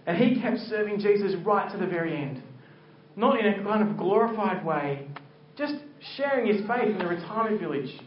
And 0.05 0.17
he 0.17 0.41
kept 0.41 0.57
serving 0.69 0.99
Jesus 0.99 1.33
right 1.45 1.69
to 1.71 1.77
the 1.77 1.85
very 1.85 2.15
end. 2.15 2.41
Not 3.15 3.39
in 3.39 3.45
a 3.45 3.63
kind 3.63 3.87
of 3.87 3.97
glorified 3.97 4.65
way, 4.65 5.07
just 5.57 5.75
sharing 6.15 6.47
his 6.47 6.65
faith 6.65 6.89
in 6.89 6.97
the 6.97 7.05
retirement 7.05 7.59
village 7.59 7.99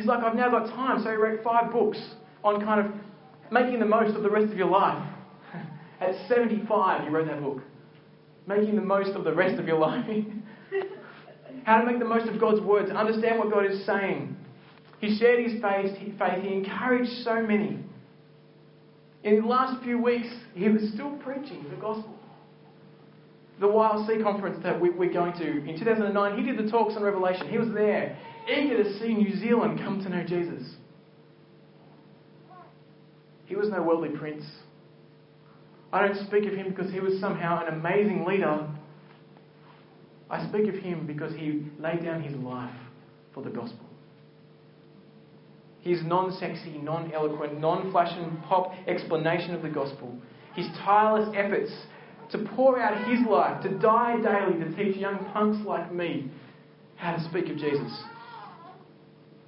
He's 0.00 0.08
like, 0.08 0.24
I've 0.24 0.34
now 0.34 0.48
got 0.48 0.66
time. 0.70 1.02
So 1.02 1.10
he 1.10 1.16
wrote 1.16 1.44
five 1.44 1.70
books 1.70 1.98
on 2.42 2.64
kind 2.64 2.80
of 2.80 2.90
making 3.52 3.80
the 3.80 3.84
most 3.84 4.16
of 4.16 4.22
the 4.22 4.30
rest 4.30 4.50
of 4.50 4.56
your 4.56 4.70
life. 4.70 5.06
At 6.00 6.14
75, 6.26 7.02
he 7.02 7.10
wrote 7.10 7.26
that 7.26 7.42
book. 7.42 7.58
Making 8.46 8.76
the 8.76 8.80
most 8.80 9.10
of 9.10 9.24
the 9.24 9.34
rest 9.34 9.60
of 9.60 9.66
your 9.66 9.78
life. 9.78 10.06
How 11.64 11.82
to 11.82 11.86
make 11.86 11.98
the 11.98 12.06
most 12.06 12.30
of 12.30 12.40
God's 12.40 12.62
words, 12.62 12.90
understand 12.90 13.38
what 13.38 13.50
God 13.50 13.66
is 13.66 13.84
saying. 13.84 14.34
He 15.00 15.18
shared 15.18 15.46
his 15.46 15.60
faith, 15.60 15.94
faith. 16.18 16.44
He 16.44 16.54
encouraged 16.54 17.10
so 17.22 17.42
many. 17.42 17.78
In 19.22 19.42
the 19.42 19.46
last 19.46 19.82
few 19.84 20.02
weeks, 20.02 20.28
he 20.54 20.70
was 20.70 20.80
still 20.94 21.10
preaching 21.18 21.66
the 21.68 21.76
gospel. 21.76 22.18
The 23.60 23.66
YLC 23.66 24.22
conference 24.22 24.58
that 24.62 24.80
we, 24.80 24.88
are 24.88 25.12
going 25.12 25.34
to 25.34 25.68
in 25.68 25.78
2009, 25.78 26.38
he 26.38 26.50
did 26.50 26.66
the 26.66 26.70
talks 26.70 26.96
on 26.96 27.02
Revelation. 27.02 27.48
He 27.48 27.58
was 27.58 27.68
there 27.74 28.16
eager 28.50 28.82
to 28.82 28.98
see 28.98 29.14
New 29.14 29.36
Zealand 29.36 29.78
come 29.78 30.02
to 30.02 30.08
know 30.08 30.24
Jesus. 30.24 30.76
He 33.44 33.56
was 33.56 33.68
no 33.68 33.82
worldly 33.82 34.16
prince. 34.16 34.44
I 35.92 36.06
don't 36.06 36.26
speak 36.26 36.46
of 36.46 36.54
him 36.54 36.70
because 36.74 36.90
he 36.90 37.00
was 37.00 37.20
somehow 37.20 37.66
an 37.66 37.74
amazing 37.74 38.24
leader. 38.24 38.66
I 40.30 40.48
speak 40.48 40.68
of 40.68 40.76
him 40.76 41.06
because 41.06 41.34
he 41.34 41.66
laid 41.78 42.04
down 42.04 42.22
his 42.22 42.36
life 42.36 42.74
for 43.34 43.42
the 43.42 43.50
gospel. 43.50 43.86
His 45.80 46.00
non 46.04 46.32
sexy, 46.38 46.78
non 46.82 47.12
eloquent, 47.12 47.60
non 47.60 47.90
flash 47.90 48.12
and 48.16 48.42
pop 48.44 48.72
explanation 48.86 49.54
of 49.54 49.62
the 49.62 49.68
gospel, 49.68 50.16
his 50.54 50.66
tireless 50.84 51.28
efforts 51.36 51.72
to 52.32 52.38
pour 52.56 52.80
out 52.80 53.08
his 53.08 53.20
life, 53.28 53.62
to 53.62 53.68
die 53.78 54.16
daily 54.20 54.58
to 54.64 54.76
teach 54.76 54.96
young 54.96 55.30
punks 55.32 55.58
like 55.66 55.92
me 55.92 56.30
how 56.96 57.16
to 57.16 57.24
speak 57.24 57.48
of 57.48 57.56
Jesus, 57.56 58.02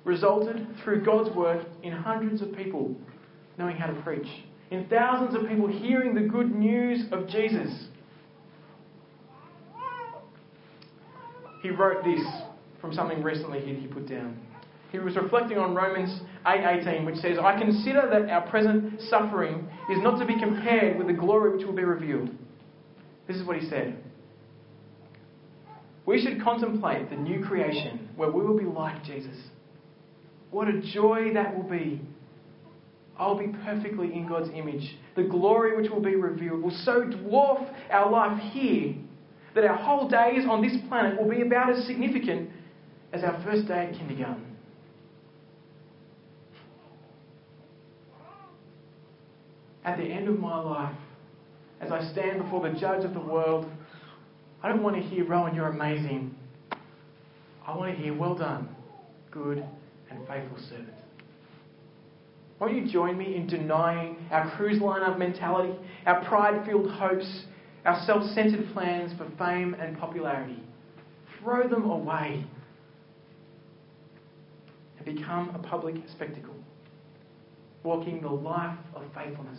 resulted 0.04 0.66
through 0.82 1.04
God's 1.04 1.34
work 1.36 1.66
in 1.82 1.92
hundreds 1.92 2.42
of 2.42 2.54
people 2.56 2.96
knowing 3.58 3.76
how 3.76 3.86
to 3.86 4.02
preach, 4.02 4.26
in 4.70 4.86
thousands 4.88 5.34
of 5.34 5.48
people 5.48 5.68
hearing 5.68 6.14
the 6.14 6.22
good 6.22 6.54
news 6.54 7.04
of 7.12 7.28
Jesus. 7.28 7.88
He 11.62 11.70
wrote 11.70 12.02
this 12.02 12.26
from 12.80 12.92
something 12.92 13.22
recently 13.22 13.60
he 13.60 13.86
put 13.86 14.08
down. 14.08 14.36
He 14.90 14.98
was 14.98 15.16
reflecting 15.16 15.56
on 15.56 15.74
Romans 15.74 16.20
8:18 16.44 17.06
which 17.06 17.16
says, 17.16 17.38
"I 17.38 17.58
consider 17.58 18.08
that 18.10 18.28
our 18.28 18.42
present 18.42 19.00
suffering 19.02 19.68
is 19.88 20.02
not 20.02 20.18
to 20.18 20.26
be 20.26 20.38
compared 20.38 20.98
with 20.98 21.06
the 21.06 21.12
glory 21.12 21.56
which 21.56 21.64
will 21.64 21.72
be 21.72 21.84
revealed." 21.84 22.30
This 23.26 23.36
is 23.36 23.46
what 23.46 23.56
he 23.56 23.68
said. 23.68 23.96
We 26.04 26.20
should 26.20 26.42
contemplate 26.42 27.10
the 27.10 27.16
new 27.16 27.44
creation 27.44 28.08
where 28.16 28.30
we 28.30 28.42
will 28.42 28.58
be 28.58 28.64
like 28.64 29.04
Jesus. 29.04 29.36
What 30.50 30.68
a 30.68 30.80
joy 30.80 31.32
that 31.34 31.56
will 31.56 31.68
be. 31.68 32.00
I'll 33.18 33.38
be 33.38 33.54
perfectly 33.64 34.12
in 34.12 34.26
God's 34.28 34.50
image. 34.54 34.96
The 35.16 35.22
glory 35.24 35.76
which 35.80 35.90
will 35.90 36.02
be 36.02 36.16
revealed 36.16 36.62
will 36.62 36.76
so 36.84 37.02
dwarf 37.02 37.72
our 37.90 38.10
life 38.10 38.38
here 38.52 38.94
that 39.54 39.64
our 39.64 39.76
whole 39.76 40.08
days 40.08 40.44
on 40.48 40.62
this 40.62 40.76
planet 40.88 41.20
will 41.20 41.30
be 41.30 41.42
about 41.42 41.70
as 41.70 41.86
significant 41.86 42.50
as 43.12 43.22
our 43.22 43.40
first 43.44 43.68
day 43.68 43.86
at 43.86 43.92
kindergarten. 43.92 44.46
At 49.84 49.98
the 49.98 50.04
end 50.04 50.28
of 50.28 50.38
my 50.38 50.58
life, 50.58 50.96
as 51.82 51.90
I 51.90 52.00
stand 52.12 52.40
before 52.40 52.66
the 52.66 52.78
judge 52.78 53.04
of 53.04 53.12
the 53.12 53.20
world, 53.20 53.68
I 54.62 54.68
don't 54.68 54.82
want 54.82 54.94
to 54.96 55.02
hear, 55.02 55.24
Rowan, 55.24 55.54
you're 55.54 55.66
amazing. 55.66 56.34
I 57.66 57.76
want 57.76 57.94
to 57.94 58.00
hear, 58.00 58.16
well 58.16 58.36
done, 58.36 58.68
good 59.32 59.64
and 60.08 60.26
faithful 60.28 60.58
servant. 60.68 60.94
Won't 62.60 62.74
you 62.74 62.90
join 62.92 63.18
me 63.18 63.34
in 63.34 63.48
denying 63.48 64.16
our 64.30 64.48
cruise 64.56 64.80
liner 64.80 65.18
mentality, 65.18 65.76
our 66.06 66.24
pride 66.24 66.64
filled 66.64 66.88
hopes, 66.92 67.44
our 67.84 68.00
self 68.06 68.22
centered 68.30 68.72
plans 68.72 69.12
for 69.18 69.28
fame 69.36 69.74
and 69.74 69.98
popularity? 69.98 70.62
Throw 71.40 71.68
them 71.68 71.90
away 71.90 72.44
and 74.96 75.16
become 75.16 75.50
a 75.56 75.58
public 75.58 75.96
spectacle, 76.12 76.54
walking 77.82 78.20
the 78.22 78.28
life 78.28 78.78
of 78.94 79.02
faithfulness 79.12 79.58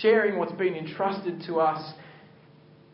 sharing 0.00 0.38
what's 0.38 0.52
been 0.52 0.74
entrusted 0.74 1.42
to 1.46 1.60
us 1.60 1.94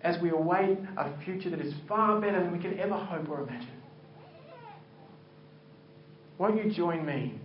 as 0.03 0.20
we 0.22 0.30
await 0.30 0.78
a 0.97 1.24
future 1.24 1.51
that 1.51 1.61
is 1.61 1.74
far 1.88 2.20
better 2.20 2.42
than 2.42 2.53
we 2.53 2.59
can 2.59 2.78
ever 2.78 2.94
hope 2.97 3.28
or 3.28 3.42
imagine. 3.42 3.70
Won't 6.38 6.62
you 6.62 6.70
join 6.72 7.05
me 7.05 7.40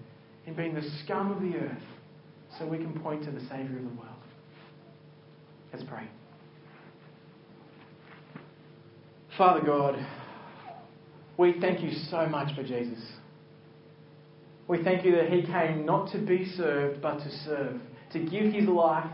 in 0.45 0.53
being 0.53 0.75
the 0.75 0.87
scum 1.03 1.31
of 1.31 1.41
the 1.41 1.57
earth 1.57 1.83
so 2.59 2.67
we 2.67 2.77
can 2.77 2.99
point 2.99 3.23
to 3.23 3.31
the 3.31 3.39
Saviour 3.41 3.77
of 3.77 3.83
the 3.83 3.89
world? 3.89 4.11
Let's 5.71 5.85
pray. 5.85 6.07
Father 9.37 9.65
God, 9.65 9.95
we 11.37 11.55
thank 11.61 11.81
you 11.81 11.91
so 12.09 12.27
much 12.27 12.53
for 12.53 12.63
Jesus. 12.63 12.99
We 14.67 14.83
thank 14.83 15.05
you 15.05 15.15
that 15.15 15.29
he 15.29 15.43
came 15.43 15.85
not 15.85 16.11
to 16.11 16.19
be 16.19 16.45
served, 16.57 17.01
but 17.01 17.17
to 17.19 17.29
serve, 17.45 17.81
to 18.13 18.19
give 18.19 18.53
his 18.53 18.67
life 18.67 19.09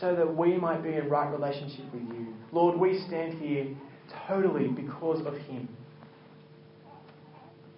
so 0.00 0.14
that 0.14 0.36
we 0.36 0.56
might 0.56 0.82
be 0.82 0.94
in 0.94 1.08
right 1.08 1.30
relationship 1.30 1.84
with 1.92 2.02
you. 2.02 2.34
Lord, 2.52 2.78
we 2.78 3.02
stand 3.06 3.40
here 3.40 3.68
totally 4.26 4.68
because 4.68 5.24
of 5.26 5.34
Him. 5.34 5.68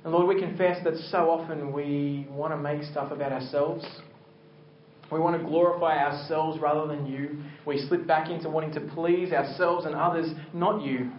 And 0.04 0.12
Lord, 0.12 0.28
we 0.28 0.40
confess 0.40 0.82
that 0.84 0.96
so 1.11 1.30
often 1.30 1.72
we 1.72 2.26
want 2.30 2.52
to 2.52 2.56
make 2.56 2.82
stuff 2.84 3.12
about 3.12 3.32
ourselves. 3.32 3.84
We 5.11 5.18
want 5.18 5.40
to 5.40 5.46
glorify 5.46 5.98
ourselves 5.98 6.61
rather 6.61 6.86
than 6.86 7.06
you. 7.06 7.42
We 7.66 7.86
slip 7.88 8.06
back 8.06 8.30
into 8.30 8.48
wanting 8.48 8.72
to 8.74 8.80
please 8.94 9.32
ourselves 9.32 9.86
and 9.86 9.94
others, 9.94 10.30
not 10.52 10.82
you. 10.82 11.11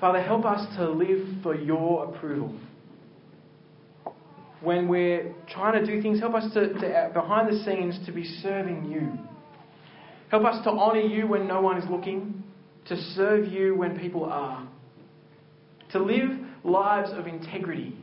Father, 0.00 0.22
help 0.22 0.44
us 0.44 0.64
to 0.76 0.88
live 0.88 1.26
for 1.42 1.54
your 1.54 2.04
approval 2.04 2.54
when 4.60 4.88
we're 4.88 5.32
trying 5.48 5.84
to 5.84 5.86
do 5.86 6.02
things, 6.02 6.20
help 6.20 6.34
us 6.34 6.52
to, 6.54 6.72
to, 6.74 6.88
uh, 6.88 7.12
behind 7.12 7.48
the 7.48 7.64
scenes 7.64 7.98
to 8.06 8.12
be 8.12 8.24
serving 8.42 8.86
you. 8.90 9.12
Help 10.30 10.44
us 10.44 10.62
to 10.64 10.70
honour 10.70 11.00
you 11.00 11.26
when 11.26 11.46
no 11.46 11.60
one 11.60 11.78
is 11.78 11.88
looking, 11.88 12.42
to 12.86 12.96
serve 13.14 13.46
you 13.46 13.74
when 13.74 13.98
people 13.98 14.24
are, 14.24 14.66
to 15.92 15.98
live 15.98 16.30
lives 16.64 17.10
of 17.12 17.26
integrity. 17.26 17.94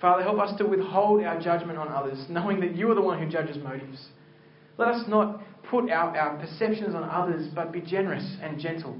Father, 0.00 0.22
help 0.22 0.40
us 0.40 0.56
to 0.58 0.64
withhold 0.66 1.22
our 1.22 1.40
judgment 1.40 1.78
on 1.78 1.88
others, 1.88 2.24
knowing 2.28 2.58
that 2.60 2.74
you 2.74 2.90
are 2.90 2.94
the 2.94 3.02
one 3.02 3.22
who 3.22 3.30
judges 3.30 3.56
motives. 3.62 4.08
Let 4.76 4.88
us 4.88 5.04
not 5.06 5.42
put 5.70 5.90
out 5.90 6.16
our 6.16 6.36
perceptions 6.38 6.94
on 6.94 7.04
others, 7.04 7.48
but 7.54 7.70
be 7.70 7.80
generous 7.80 8.36
and 8.42 8.58
gentle. 8.58 8.98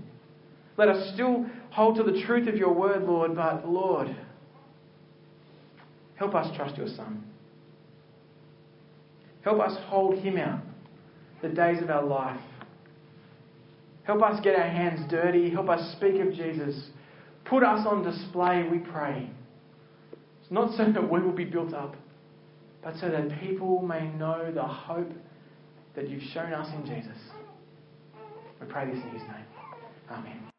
Let 0.77 0.89
us 0.89 1.13
still 1.15 1.47
hold 1.71 1.97
to 1.97 2.05
the 2.05 2.23
truth 2.25 2.49
of 2.49 2.55
your 2.55 2.73
word, 2.73 3.03
Lord, 3.03 3.35
but 3.35 3.69
Lord, 3.69 4.15
Help 6.23 6.37
us 6.37 6.57
trust 6.57 6.77
your 6.77 6.87
Son. 6.87 7.21
Help 9.43 9.59
us 9.59 9.77
hold 9.87 10.21
him 10.21 10.37
out 10.37 10.61
the 11.43 11.49
days 11.49 11.83
of 11.83 11.91
our 11.91 12.05
life. 12.05 12.41
Help 14.05 14.23
us 14.23 14.39
get 14.45 14.55
our 14.55 14.69
hands 14.69 15.01
dirty. 15.11 15.51
Help 15.51 15.69
us 15.69 15.97
speak 15.97 16.21
of 16.21 16.33
Jesus. 16.33 16.91
Put 17.45 17.65
us 17.65 17.85
on 17.89 18.05
display, 18.05 18.69
we 18.71 18.79
pray. 18.79 19.29
It's 20.41 20.53
not 20.53 20.77
so 20.77 20.93
that 20.93 21.11
we 21.11 21.21
will 21.21 21.33
be 21.33 21.45
built 21.45 21.75
up, 21.75 21.97
but 22.85 22.95
so 23.01 23.11
that 23.11 23.41
people 23.41 23.83
may 23.83 24.07
know 24.11 24.53
the 24.55 24.63
hope 24.63 25.11
that 25.97 26.09
you've 26.09 26.23
shown 26.33 26.53
us 26.53 26.69
in 26.73 26.87
Jesus. 26.87 27.19
We 28.61 28.69
pray 28.69 28.87
this 28.87 29.03
in 29.03 29.11
his 29.11 29.23
name. 29.23 29.47
Amen. 30.09 30.52